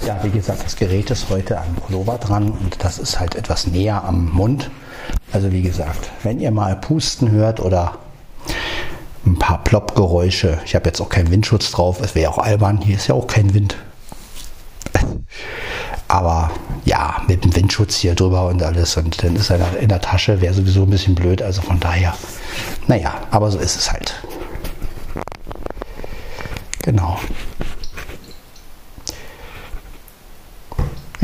[0.07, 3.67] Ja, wie gesagt, das Gerät ist heute am Pullover dran und das ist halt etwas
[3.67, 4.71] näher am Mund.
[5.33, 7.99] Also wie gesagt, wenn ihr mal Pusten hört oder
[9.27, 10.59] ein paar Plopp-Geräusche.
[10.65, 12.01] Ich habe jetzt auch keinen Windschutz drauf.
[12.01, 12.81] Es wäre auch albern.
[12.83, 13.77] Hier ist ja auch kein Wind.
[16.09, 16.51] Aber
[16.85, 20.41] ja, mit dem Windschutz hier drüber und alles und dann ist er in der Tasche,
[20.41, 21.43] wäre sowieso ein bisschen blöd.
[21.43, 22.15] Also von daher,
[22.87, 24.15] naja, aber so ist es halt.
[26.83, 27.19] Genau.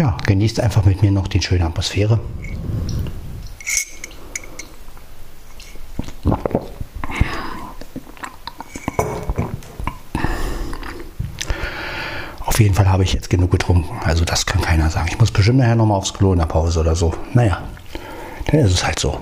[0.01, 2.19] Ja, genießt einfach mit mir noch die schöne Atmosphäre.
[12.47, 13.91] Auf jeden Fall habe ich jetzt genug getrunken.
[14.03, 15.09] Also das kann keiner sagen.
[15.11, 17.13] Ich muss bestimmt nachher nochmal aufs Klo in der Pause oder so.
[17.35, 17.63] Naja,
[18.47, 19.21] dann ist es halt so.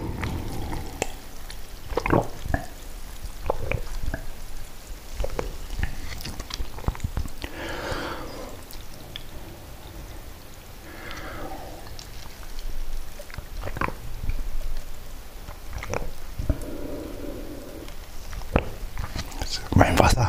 [19.74, 20.28] Mein Wasser.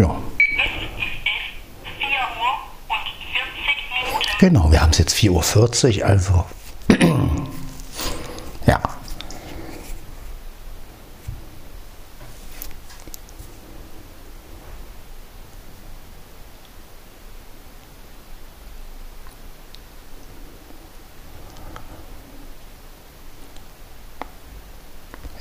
[0.00, 0.16] Ja.
[4.38, 6.44] Genau, wir haben es jetzt 4.40 Uhr, also
[8.66, 8.80] ja.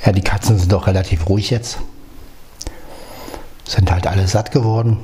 [0.06, 1.80] Ja, die Katzen sind doch relativ ruhig jetzt.
[4.00, 4.96] Halt alle satt geworden.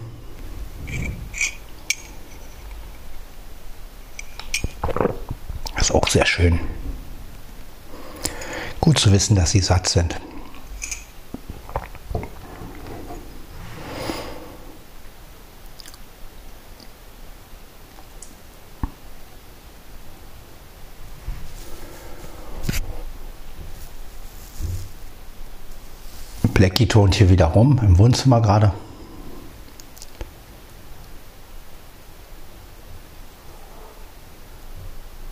[5.75, 6.61] Das ist auch sehr schön.
[8.79, 10.15] Gut zu wissen, dass sie satt sind.
[26.53, 28.71] Blackie turnt hier wieder rum im Wohnzimmer gerade.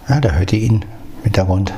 [0.10, 0.86] Ja, da hört ihr ihn
[1.18, 1.74] im Hintergrund.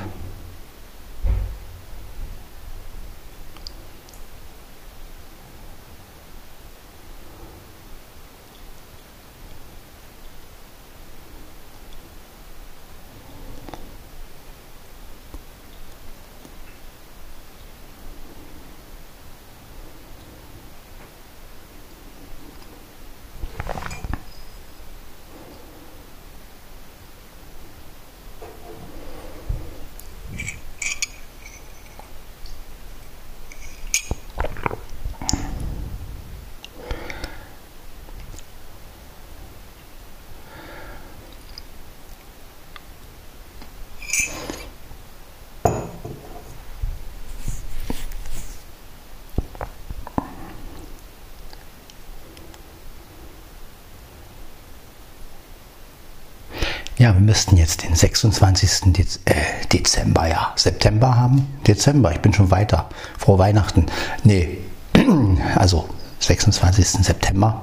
[56.97, 58.93] Ja, wir müssten jetzt den 26.
[58.93, 59.33] Dez äh,
[59.71, 61.47] Dezember, ja, September haben.
[61.67, 62.89] Dezember, ich bin schon weiter.
[63.17, 63.87] Frohe Weihnachten.
[64.23, 64.59] Nee,
[65.55, 65.89] also
[66.19, 66.87] 26.
[67.05, 67.61] September.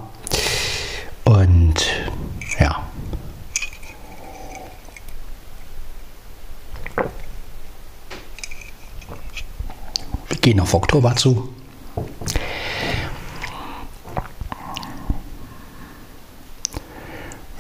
[1.25, 1.87] Und
[2.59, 2.83] ja.
[10.29, 11.49] Wir gehen auf Oktober zu.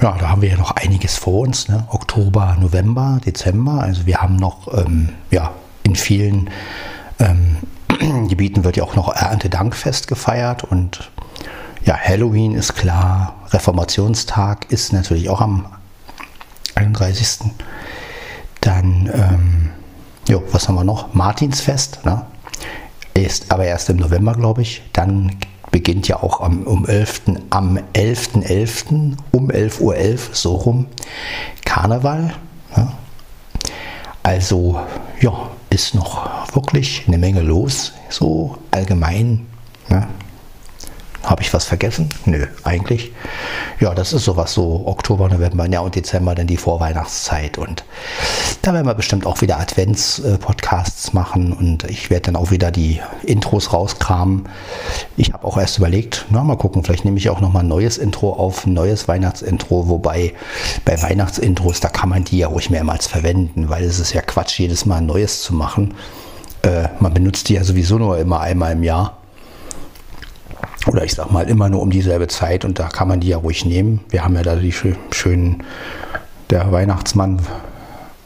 [0.02, 1.68] Ja, da haben wir ja noch einiges vor uns.
[1.68, 1.86] Ne?
[1.88, 3.82] Oktober, November, Dezember.
[3.82, 5.52] Also wir haben noch, ähm, ja,
[5.84, 6.50] in vielen
[7.20, 7.58] ähm,
[8.28, 11.12] Gebieten wird ja auch noch Erntedankfest gefeiert und
[11.84, 15.66] ja, Halloween ist klar, Reformationstag ist natürlich auch am
[16.74, 17.52] 31.
[18.60, 19.70] Dann, ähm,
[20.28, 21.14] jo, was haben wir noch?
[21.14, 22.26] Martinsfest, ne?
[23.14, 24.82] Ist aber erst im November, glaube ich.
[24.92, 25.36] Dann
[25.72, 27.22] beginnt ja auch am, um 11.
[27.50, 28.44] am 11.11.
[28.44, 29.16] .11.
[29.32, 30.86] um 11.11 Uhr, .11, so rum,
[31.64, 32.34] Karneval.
[32.76, 32.92] Ja.
[34.22, 34.80] Also,
[35.20, 39.46] ja, ist noch wirklich eine Menge los, so allgemein.
[39.88, 40.06] Ne?
[41.32, 42.10] Habe ich was vergessen?
[42.26, 43.10] Nö, eigentlich.
[43.80, 47.56] Ja, das ist sowas so Oktober, November, ja und Dezember, dann die Vorweihnachtszeit.
[47.56, 47.86] Und
[48.60, 53.00] da werden wir bestimmt auch wieder Advents-Podcasts machen und ich werde dann auch wieder die
[53.22, 54.46] Intros rauskramen.
[55.16, 57.96] Ich habe auch erst überlegt, na mal gucken, vielleicht nehme ich auch nochmal ein neues
[57.96, 60.34] Intro auf, ein neues Weihnachtsintro, wobei
[60.84, 64.58] bei Weihnachtsintros, da kann man die ja ruhig mehrmals verwenden, weil es ist ja Quatsch,
[64.58, 65.94] jedes Mal ein neues zu machen.
[66.60, 69.21] Äh, man benutzt die ja sowieso nur immer einmal im Jahr
[70.86, 73.36] oder ich sag mal immer nur um dieselbe Zeit und da kann man die ja
[73.36, 74.00] ruhig nehmen.
[74.08, 75.64] Wir haben ja da die schönen,
[76.50, 77.42] der Weihnachtsmann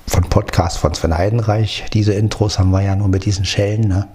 [0.07, 1.85] von Podcast von Sven Heidenreich.
[1.93, 3.89] Diese Intros haben wir ja nur mit diesen Schellen.
[3.89, 4.09] Ne?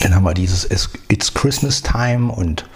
[0.00, 0.68] Dann haben wir dieses
[1.08, 2.66] It's Christmas Time und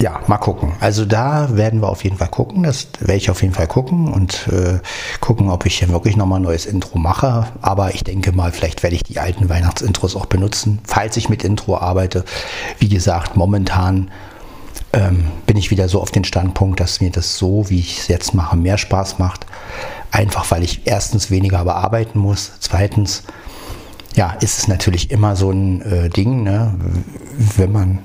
[0.00, 0.72] ja, mal gucken.
[0.80, 2.62] Also da werden wir auf jeden Fall gucken.
[2.62, 4.78] Das werde ich auf jeden Fall gucken und äh,
[5.20, 7.48] gucken, ob ich hier wirklich nochmal ein neues Intro mache.
[7.60, 11.44] Aber ich denke mal, vielleicht werde ich die alten Weihnachtsintros auch benutzen, falls ich mit
[11.44, 12.24] Intro arbeite.
[12.78, 14.10] Wie gesagt, momentan
[14.94, 18.08] ähm, bin ich wieder so auf den Standpunkt, dass mir das so, wie ich es
[18.08, 19.44] jetzt mache, mehr Spaß macht.
[20.10, 22.52] Einfach weil ich erstens weniger bearbeiten muss.
[22.60, 23.24] Zweitens,
[24.16, 26.74] ja, ist es natürlich immer so ein äh, Ding, ne?
[27.56, 27.98] wenn man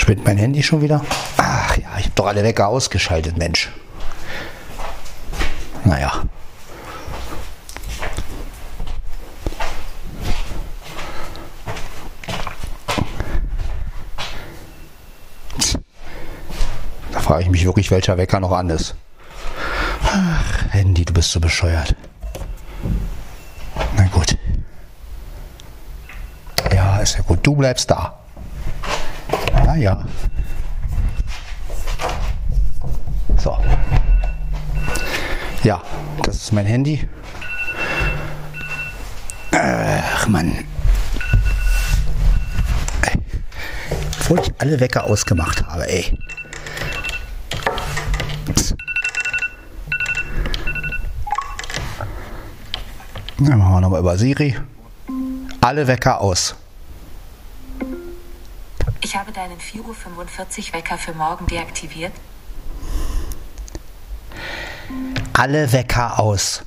[0.00, 1.04] Spinnt mein Handy schon wieder?
[1.36, 3.70] Ach ja, ich habe doch alle Wecker ausgeschaltet, Mensch.
[5.84, 6.22] Naja.
[17.12, 18.94] Da frage ich mich wirklich, welcher Wecker noch an ist.
[20.06, 21.94] Ach, Handy, du bist so bescheuert.
[23.98, 24.34] Na gut.
[26.72, 27.40] Ja, ist ja gut.
[27.42, 28.16] Du bleibst da.
[29.70, 30.04] Ja, ja.
[33.36, 33.56] So.
[35.62, 35.80] Ja,
[36.24, 37.08] das ist mein Handy.
[39.52, 40.64] Ach Mann.
[44.20, 46.18] Obwohl ich alle Wecker ausgemacht habe, ey.
[53.38, 54.56] Dann machen wir nochmal über Siri.
[55.60, 56.56] Alle Wecker aus.
[59.10, 62.12] Ich habe deinen 4.45 Uhr Wecker für morgen deaktiviert.
[65.32, 66.62] Alle Wecker aus.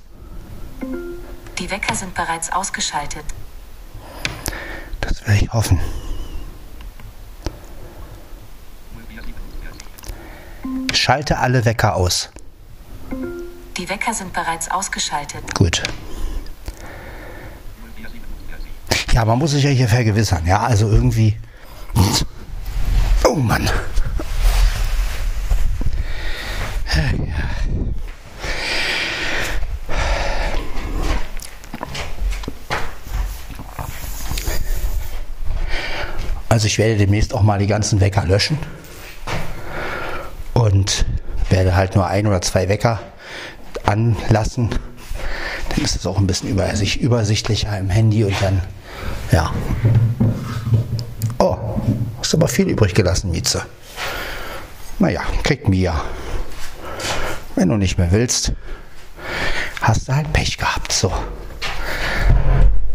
[1.58, 3.24] Die Wecker sind bereits ausgeschaltet.
[5.00, 5.80] Das will ich hoffen.
[10.94, 12.30] Schalte alle Wecker aus.
[13.78, 15.56] Die Wecker sind bereits ausgeschaltet.
[15.56, 15.82] Gut.
[19.14, 20.46] Ja, man muss sich ja hier vergewissern.
[20.46, 21.38] Ja, also irgendwie.
[23.34, 23.68] Oh Mann.
[36.48, 38.60] Also ich werde demnächst auch mal die ganzen Wecker löschen
[40.54, 41.04] und
[41.50, 43.00] werde halt nur ein oder zwei Wecker
[43.84, 44.70] anlassen.
[45.70, 48.62] Dann ist es auch ein bisschen übersichtlicher im Handy und dann,
[49.32, 49.52] ja,
[52.34, 53.64] Hast aber viel übrig gelassen, Mieze.
[54.98, 56.04] Naja, kriegt Mia.
[57.54, 58.54] Wenn du nicht mehr willst,
[59.82, 60.92] hast du halt Pech gehabt.
[60.92, 61.14] So.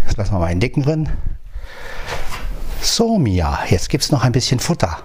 [0.05, 1.09] Jetzt lassen wir mal einen dicken drin.
[2.80, 5.05] So, Mia, jetzt gibt es noch ein bisschen Futter.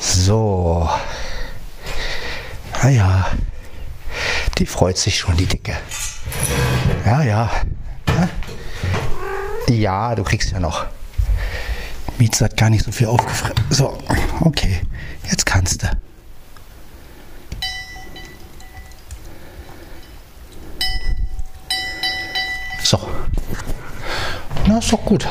[0.00, 0.88] So.
[2.82, 3.26] Naja,
[4.56, 5.76] die freut sich schon, die Dicke.
[7.04, 7.22] Ja.
[7.24, 7.50] ja.
[9.68, 10.86] Ja, du kriegst ja noch.
[12.18, 13.54] Mietz hat gar nicht so viel aufgefressen.
[13.70, 13.98] So,
[14.40, 14.80] okay.
[15.30, 15.88] Jetzt kannst du.
[22.82, 22.98] So.
[24.66, 25.28] Na, ist doch gut.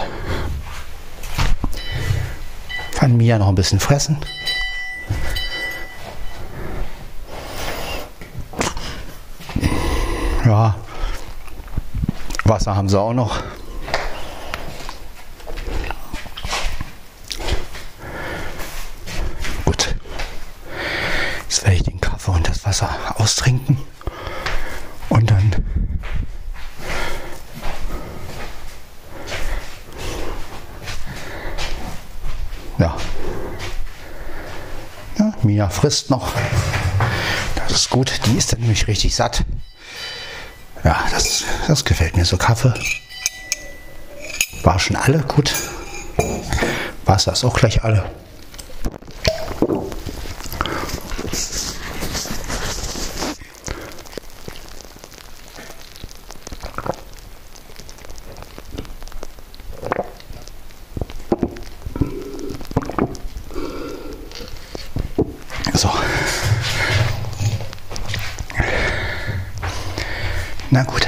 [2.93, 4.17] Kann Mia noch ein bisschen fressen.
[10.45, 10.75] Ja.
[12.45, 13.43] Wasser haben sie auch noch.
[22.67, 23.77] Wasser austrinken
[25.07, 25.55] und dann
[35.68, 36.32] Mia frisst noch.
[37.55, 38.11] das ist gut.
[38.26, 39.43] Die ist dann nämlich richtig satt.
[40.84, 42.24] Ja, das, das gefällt mir.
[42.26, 42.74] So Kaffee.
[44.63, 45.53] War schon alle gut.
[47.05, 48.09] Wasser ist auch gleich alle.
[65.78, 65.91] So.
[70.72, 71.07] Na gut.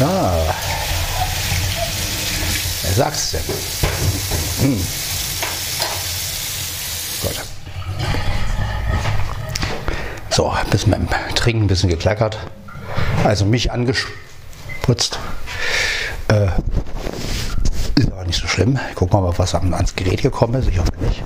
[0.00, 0.54] Ja.
[2.82, 3.42] Wer sagt's denn?
[4.60, 4.86] Hm.
[7.22, 7.42] Gott.
[10.30, 12.38] So, ein bisschen beim Trinken ein bisschen geklackert.
[13.24, 15.18] Also mich angeputzt.
[16.28, 16.46] Äh,
[17.96, 18.78] ist aber nicht so schlimm.
[18.94, 20.68] Gucken wir mal, was ans Gerät gekommen ist.
[20.68, 21.22] Ich hoffe nicht.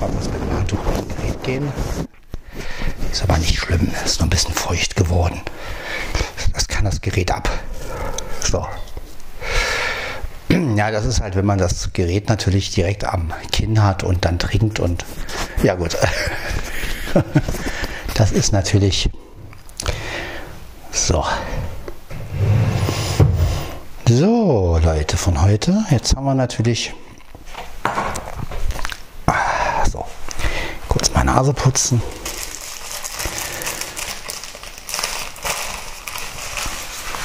[0.00, 1.72] Man muss mit dem Handtuch ans Gerät gehen.
[3.12, 3.88] Ist aber nicht schlimm.
[4.04, 5.40] Ist nur ein bisschen feucht geworden.
[6.52, 7.48] Das kann das Gerät ab.
[8.40, 8.66] So.
[10.48, 14.40] Ja, das ist halt, wenn man das Gerät natürlich direkt am Kinn hat und dann
[14.40, 15.04] trinkt und
[15.62, 15.96] ja gut.
[18.18, 19.08] Das ist natürlich
[20.90, 21.24] so.
[24.08, 25.84] So, Leute von heute.
[25.92, 26.92] Jetzt haben wir natürlich
[29.26, 30.04] ah, so
[30.88, 32.02] kurz meine Nase putzen.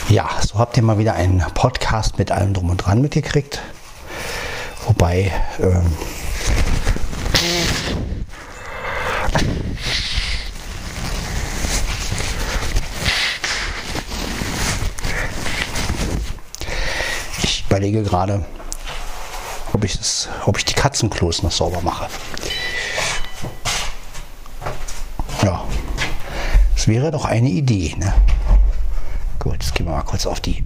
[0.09, 3.63] Ja, so habt ihr mal wieder einen Podcast mit allem drum und dran mitgekriegt.
[4.85, 5.91] Wobei ähm,
[17.41, 18.45] ich überlege gerade,
[19.73, 22.07] ob ich, das, ob ich die Katzenklos noch sauber mache.
[25.41, 25.63] Ja,
[26.75, 27.95] das wäre doch eine Idee.
[27.97, 28.13] Ne?
[29.39, 30.63] Gut, jetzt gehen wir mal kurz auf die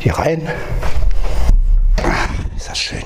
[0.00, 0.46] hier rein.
[2.54, 3.02] Ist das schön.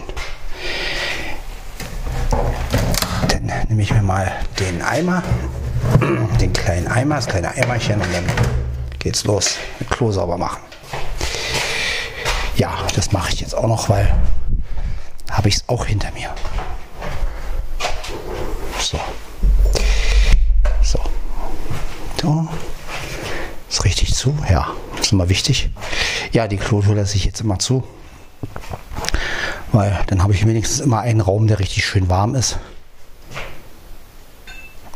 [3.29, 5.23] Dann nehme ich mir mal den Eimer,
[6.41, 8.25] den kleinen Eimer, das kleine Eimerchen und dann
[8.99, 10.59] geht's los mit Klo sauber machen.
[12.57, 14.15] Ja, das mache ich jetzt auch noch, weil
[15.31, 16.33] habe ich es auch hinter mir.
[18.79, 19.01] So.
[20.83, 21.01] So.
[22.23, 22.49] So.
[23.69, 24.37] Ist richtig zu?
[24.49, 24.69] Ja,
[25.01, 25.71] ist immer wichtig.
[26.33, 27.83] Ja, die Klotür lasse ich jetzt immer zu.
[29.73, 32.59] Weil dann habe ich wenigstens immer einen Raum, der richtig schön warm ist.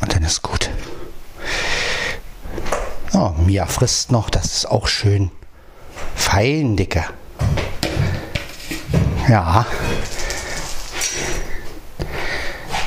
[0.01, 0.71] Und dann ist gut.
[3.13, 5.33] Oh, Mia frisst noch, das ist auch schön.
[6.15, 7.05] Fein, Dicke.
[9.29, 9.67] Ja.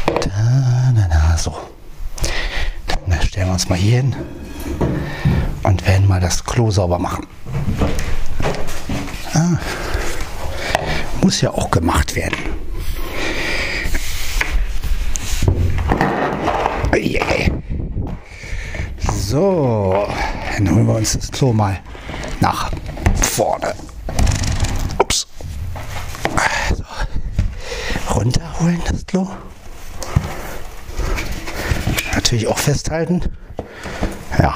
[0.06, 1.56] Da, da, da, so.
[3.08, 4.16] Dann stellen wir uns mal hier hin
[5.64, 7.28] und werden mal das Klo sauber machen.
[9.34, 9.58] Ah,
[11.22, 12.38] muss ja auch gemacht werden.
[19.32, 20.08] So,
[20.58, 21.80] dann holen wir uns das Klo mal
[22.42, 22.70] nach
[23.22, 23.74] vorne.
[25.00, 25.26] Ups.
[26.76, 26.84] So.
[28.62, 29.28] Runterholen das Klo.
[32.14, 33.24] Natürlich auch festhalten.
[34.38, 34.54] Ja.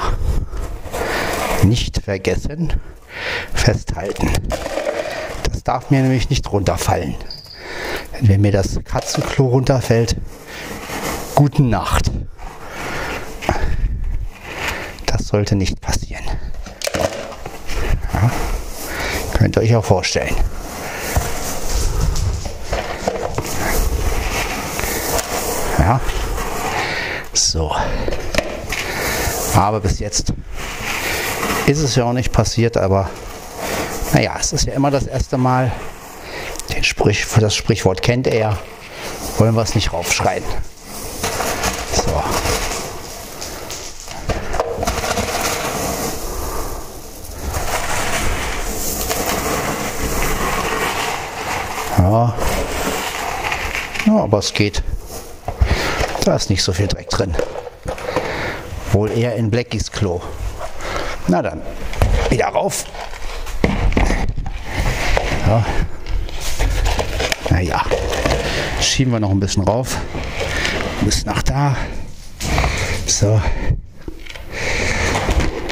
[1.64, 2.72] Nicht vergessen,
[3.52, 4.30] festhalten.
[5.50, 7.16] Das darf mir nämlich nicht runterfallen.
[8.20, 10.16] Wenn mir das Katzenklo runterfällt,
[11.34, 12.12] gute Nacht.
[15.06, 16.24] Das sollte nicht passieren.
[18.14, 18.30] Ja.
[19.36, 20.36] Könnt ihr euch auch vorstellen.
[25.86, 26.00] Ja.
[27.32, 27.70] So.
[29.54, 30.32] Aber bis jetzt
[31.68, 33.08] ist es ja auch nicht passiert, aber
[34.12, 35.70] naja, es ist ja immer das erste Mal.
[36.74, 38.58] Den Sprich, das Sprichwort kennt er.
[39.38, 40.42] Wollen wir es nicht raufschreien.
[41.92, 42.22] So.
[51.98, 52.34] Ja.
[54.06, 54.82] ja, aber es geht.
[56.26, 57.36] Da ist nicht so viel Dreck drin.
[58.90, 60.20] Wohl eher in Blackies Klo.
[61.28, 61.62] Na dann,
[62.30, 62.84] wieder rauf.
[65.46, 65.64] Ja.
[67.48, 67.80] Naja,
[68.80, 69.98] schieben wir noch ein bisschen rauf.
[71.02, 71.76] bis nach da.
[73.06, 73.40] So.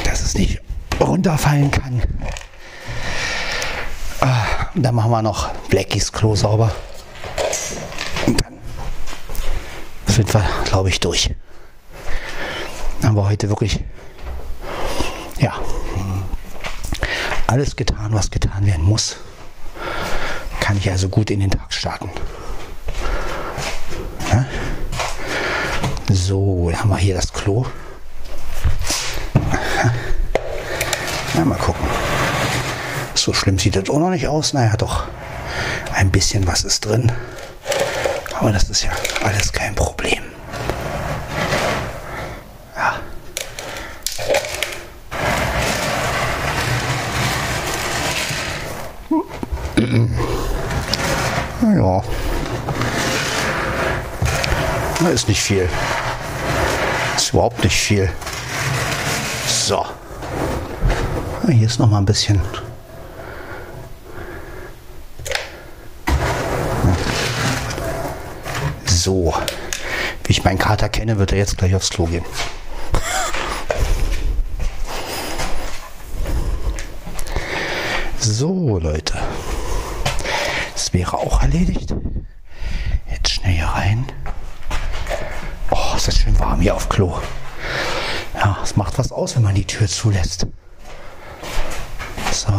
[0.04, 0.60] Dass es nicht
[1.00, 2.00] runterfallen kann.
[4.20, 6.70] Ah, und dann machen wir noch Blackies Klo sauber.
[8.28, 8.54] Und dann
[10.14, 11.34] sind wir, glaube ich, durch.
[13.00, 13.80] Wir heute wirklich,
[15.38, 15.52] ja,
[17.48, 19.16] alles getan, was getan werden muss.
[20.60, 22.10] Kann ich also gut in den Tag starten.
[24.30, 24.46] Ja?
[26.12, 27.66] So, dann haben wir hier das Klo.
[31.34, 31.84] Na, mal gucken.
[33.14, 34.52] So schlimm sieht das auch noch nicht aus.
[34.52, 35.08] Naja, doch.
[35.92, 37.10] Ein bisschen was ist drin.
[38.38, 38.90] Aber das ist ja
[39.22, 40.22] alles kein Problem.
[42.76, 42.94] Ja.
[51.74, 52.02] Ja.
[55.00, 55.68] Da ist nicht viel.
[57.16, 58.10] Ist überhaupt nicht viel.
[59.46, 59.84] So.
[61.46, 62.40] Hier ist noch mal ein bisschen.
[68.86, 69.34] So.
[70.24, 72.24] Wie ich meinen Kater kenne, wird er jetzt gleich aufs Klo gehen.
[78.18, 79.18] So, Leute.
[80.74, 81.94] Das wäre auch erledigt.
[83.10, 84.04] Jetzt schnell hier rein.
[85.70, 87.18] Oh, ist das schön warm hier auf Klo.
[88.34, 90.46] Ja, es macht was aus, wenn man die Tür zulässt.
[92.32, 92.52] So.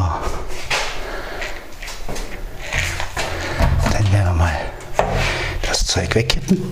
[3.92, 4.56] Dann werden wir mal
[5.62, 6.64] das Zeug wegkippen.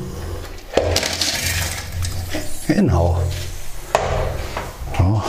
[2.67, 3.21] Genau.
[4.97, 5.21] So.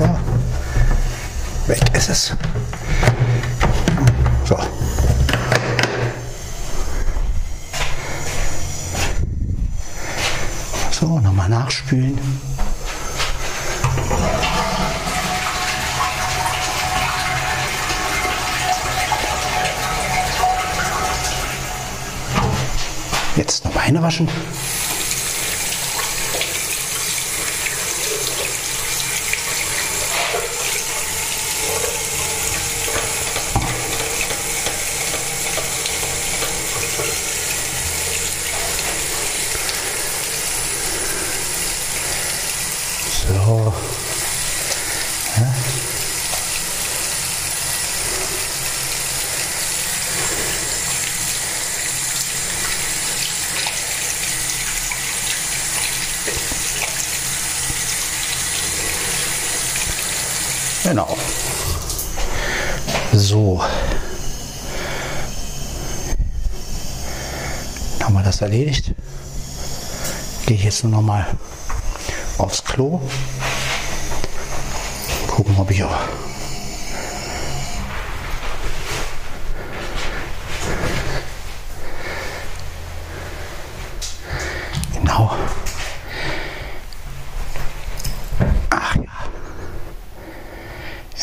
[0.00, 0.20] Ja.
[1.66, 2.32] Weg ist es.
[4.44, 4.56] So.
[10.90, 12.18] So, nochmal nachspülen.
[23.84, 24.28] Jetzt noch Beine waschen.
[43.26, 43.72] So.
[45.36, 45.54] Ja.
[60.84, 61.16] Genau.
[63.14, 63.62] So.
[68.02, 68.94] Haben wir das erledigt?
[70.46, 71.26] Gehe ich jetzt nur noch mal
[72.38, 73.00] aufs Klo.
[75.26, 75.96] Gucken, ob ich auch.
[84.94, 85.30] Genau.
[88.70, 89.02] Ach ja.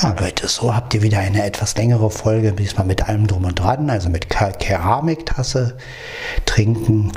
[0.02, 3.60] Ja, Leute, so habt ihr wieder eine etwas längere Folge, diesmal mit allem drum und
[3.60, 5.78] dran, also mit Ke- Keramiktasse,
[6.62, 7.12] Trinken,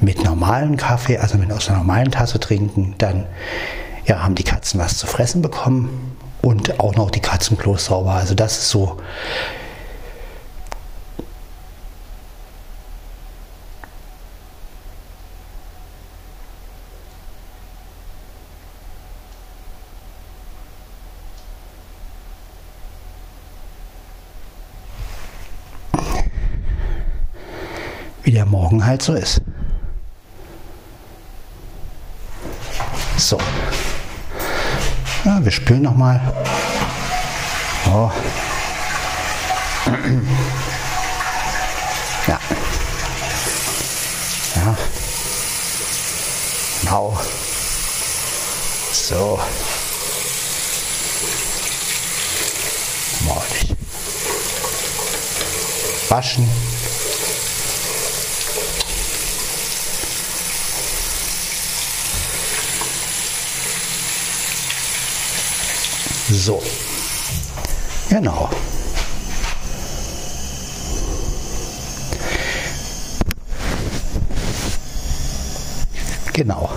[0.00, 3.24] mit normalen Kaffee, also mit aus einer normalen Tasse trinken, dann
[4.04, 5.88] ja, haben die Katzen was zu fressen bekommen
[6.42, 8.12] und auch noch die Katzenklos sauber.
[8.12, 8.98] Also das ist so.
[28.30, 29.42] Wie der Morgen halt so ist.
[33.16, 33.36] So.
[35.24, 36.20] Ja, wir spülen noch mal.
[37.86, 38.08] Oh.
[42.28, 42.38] Ja.
[44.54, 44.76] Ja.
[46.82, 47.18] Genau.
[48.92, 49.40] So.
[53.28, 53.76] Ordentlich.
[56.08, 56.69] Waschen.
[66.32, 66.62] So.
[68.08, 68.48] Genau.
[76.32, 76.70] Genau.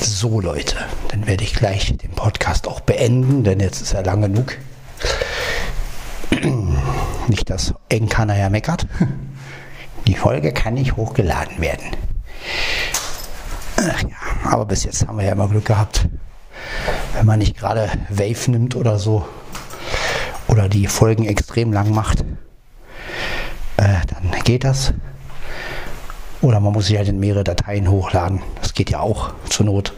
[0.00, 0.76] So Leute,
[1.08, 4.56] dann werde ich gleich den Podcast auch beenden, denn jetzt ist er lang genug.
[7.26, 8.86] Nicht, dass Enkaner ja meckert.
[10.06, 12.03] Die Folge kann nicht hochgeladen werden.
[14.44, 16.08] Aber bis jetzt haben wir ja immer Glück gehabt.
[17.14, 19.26] Wenn man nicht gerade Wave nimmt oder so
[20.48, 22.20] oder die Folgen extrem lang macht,
[23.78, 24.92] äh, dann geht das.
[26.40, 28.42] Oder man muss sich halt in mehrere Dateien hochladen.
[28.60, 29.94] Das geht ja auch zur Not.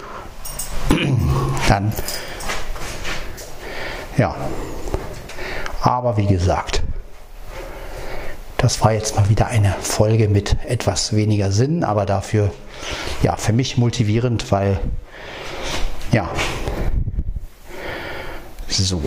[1.69, 1.93] Dann,
[4.17, 4.35] ja.
[5.81, 6.83] Aber wie gesagt,
[8.59, 12.53] das war jetzt mal wieder eine Folge mit etwas weniger Sinn, aber dafür
[13.22, 14.80] ja für mich motivierend, weil
[16.12, 16.28] ja
[18.68, 19.03] so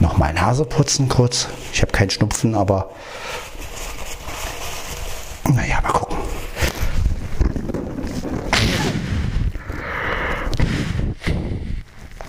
[0.00, 1.48] noch mal Nase putzen kurz.
[1.72, 2.90] Ich habe keinen Schnupfen, aber
[5.54, 6.18] naja, mal gucken.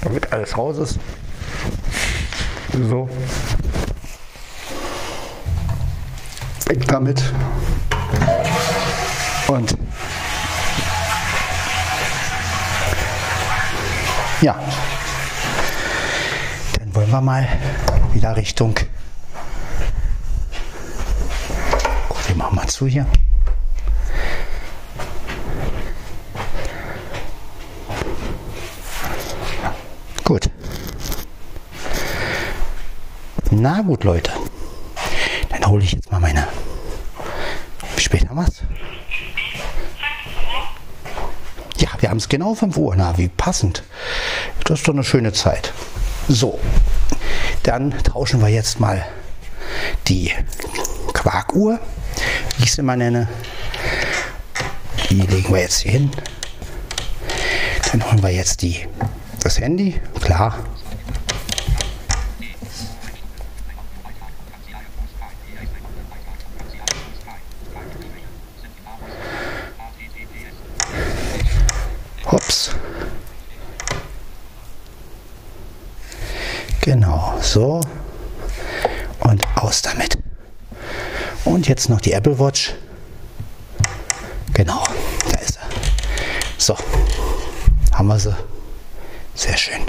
[0.02, 1.00] Damit alles raus ist.
[2.90, 3.10] So.
[6.68, 7.24] Weg damit.
[9.50, 9.76] Und
[14.42, 14.60] ja,
[16.78, 17.48] dann wollen wir mal
[18.14, 18.76] wieder Richtung.
[22.08, 23.08] Gut, wir machen mal zu hier.
[30.24, 30.48] Gut.
[33.50, 34.32] Na gut, Leute.
[35.50, 36.48] Dann hole ich jetzt mal meine.
[37.98, 38.62] Später was.
[41.78, 42.96] Ja, wir haben es genau 5 Uhr.
[42.96, 43.84] Na, wie passend.
[44.66, 45.74] Das ist doch eine schöne Zeit.
[46.28, 46.60] So,
[47.64, 49.06] dann tauschen wir jetzt mal
[50.08, 50.32] die
[51.14, 51.80] Quarkuhr,
[52.58, 53.28] wie ich sie immer nenne.
[55.10, 56.12] Die legen wir jetzt hier hin.
[57.92, 58.88] Dann holen wir jetzt die,
[59.42, 60.60] das Handy, klar.
[72.32, 72.70] Hops.
[76.82, 77.82] Genau, so.
[79.22, 80.20] Und aus damit.
[81.44, 82.74] Und jetzt noch die Apple Watch.
[84.54, 84.84] Genau,
[85.32, 85.70] da ist er.
[86.58, 86.76] So,
[87.94, 88.36] haben wir sie.
[89.36, 89.84] Sehr schön.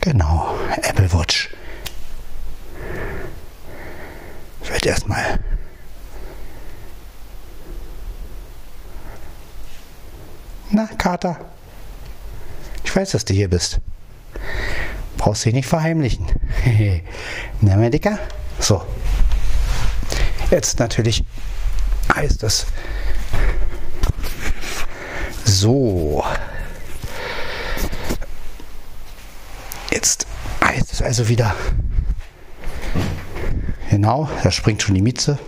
[0.00, 1.50] Genau, Apple Watch.
[4.64, 5.38] Wird erstmal
[10.74, 11.36] Na, Kater.
[13.04, 13.80] Weiß, dass du hier bist.
[15.18, 16.24] Brauchst dich nicht verheimlichen.
[17.60, 18.18] Na, mein Dicker?
[18.58, 18.82] So.
[20.50, 21.22] Jetzt natürlich
[22.14, 22.64] heißt es
[25.44, 26.24] so.
[29.92, 30.26] Jetzt
[30.64, 31.54] heißt es also wieder.
[33.90, 35.38] Genau, da springt schon die Mieze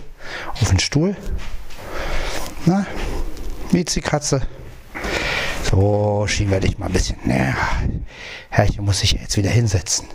[0.61, 1.15] auf den Stuhl.
[2.67, 2.85] Na,
[3.71, 4.43] Miezi-Katze.
[5.69, 7.17] So, schieben wir dich mal ein bisschen.
[7.25, 7.53] Ja,
[8.49, 10.07] Herrchen muss sich jetzt wieder hinsetzen.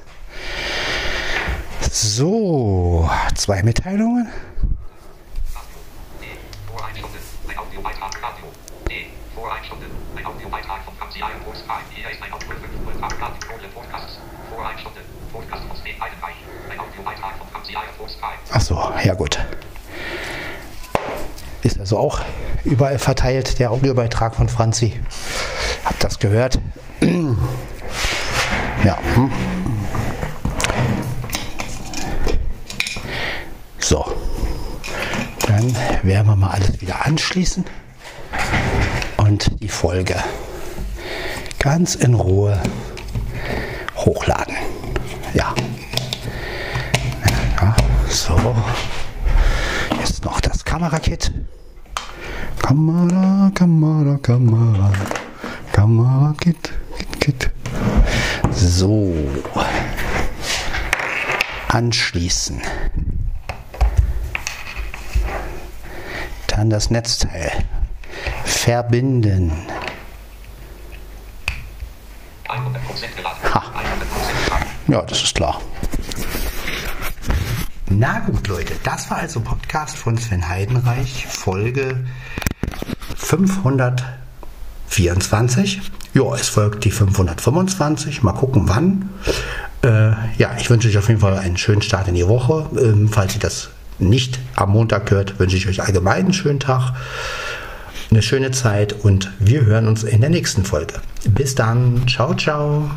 [1.91, 4.29] So, zwei Mitteilungen.
[6.21, 6.27] D.
[6.67, 7.19] Voreinstellungen.
[7.49, 8.47] Ein Audiobeitrag Radio.
[8.89, 9.07] D.
[9.35, 9.91] Voreinstellungen.
[10.17, 11.83] Ein Audiobeitrag von Kamsi Iron Sky.
[11.95, 14.19] Hier ist ein Audio 5 Radio Kohle Podcasts.
[14.49, 15.03] Voreinstellungen.
[15.33, 16.37] Podcast von Sven Heidenreich.
[16.71, 18.35] Ein Audiobeitrag von Kamsi Iron Sky.
[18.51, 19.39] Ach so, ja gut.
[21.63, 22.21] Ist also auch
[22.65, 24.95] überall verteilt, der Audiobeitrag von Franzi.
[25.85, 26.59] Habt das gehört?
[28.85, 28.99] Ja.
[33.79, 34.05] So.
[35.47, 37.65] Dann werden wir mal alles wieder anschließen
[39.19, 40.17] und die Folge
[41.59, 42.61] ganz in Ruhe
[43.97, 44.57] hochladen.
[45.35, 45.55] Ja.
[47.61, 47.77] ja
[48.09, 48.37] so.
[50.01, 51.33] Jetzt noch das Kamerakit.
[52.63, 54.93] Kamera, Kamera, Kamera.
[55.73, 57.51] Kamerakit, Kit, Kit.
[58.53, 59.15] So.
[61.69, 62.63] Anschließen.
[66.47, 67.51] Dann das Netzteil.
[68.45, 69.51] Verbinden.
[72.49, 73.55] 100% geladen.
[73.55, 73.59] Ha.
[73.59, 74.67] 100% geladen.
[74.87, 75.61] Ja, das ist klar.
[77.89, 82.05] Na gut, Leute, das war also Podcast von Sven Heidenreich, Folge
[83.33, 85.81] 524.
[86.13, 88.23] Ja, es folgt die 525.
[88.23, 89.09] Mal gucken, wann.
[89.83, 92.67] Äh, ja, ich wünsche euch auf jeden Fall einen schönen Start in die Woche.
[92.79, 96.93] Ähm, falls ihr das nicht am Montag hört, wünsche ich euch allgemein einen schönen Tag,
[98.11, 100.97] eine schöne Zeit und wir hören uns in der nächsten Folge.
[101.27, 102.07] Bis dann.
[102.07, 102.91] Ciao, ciao.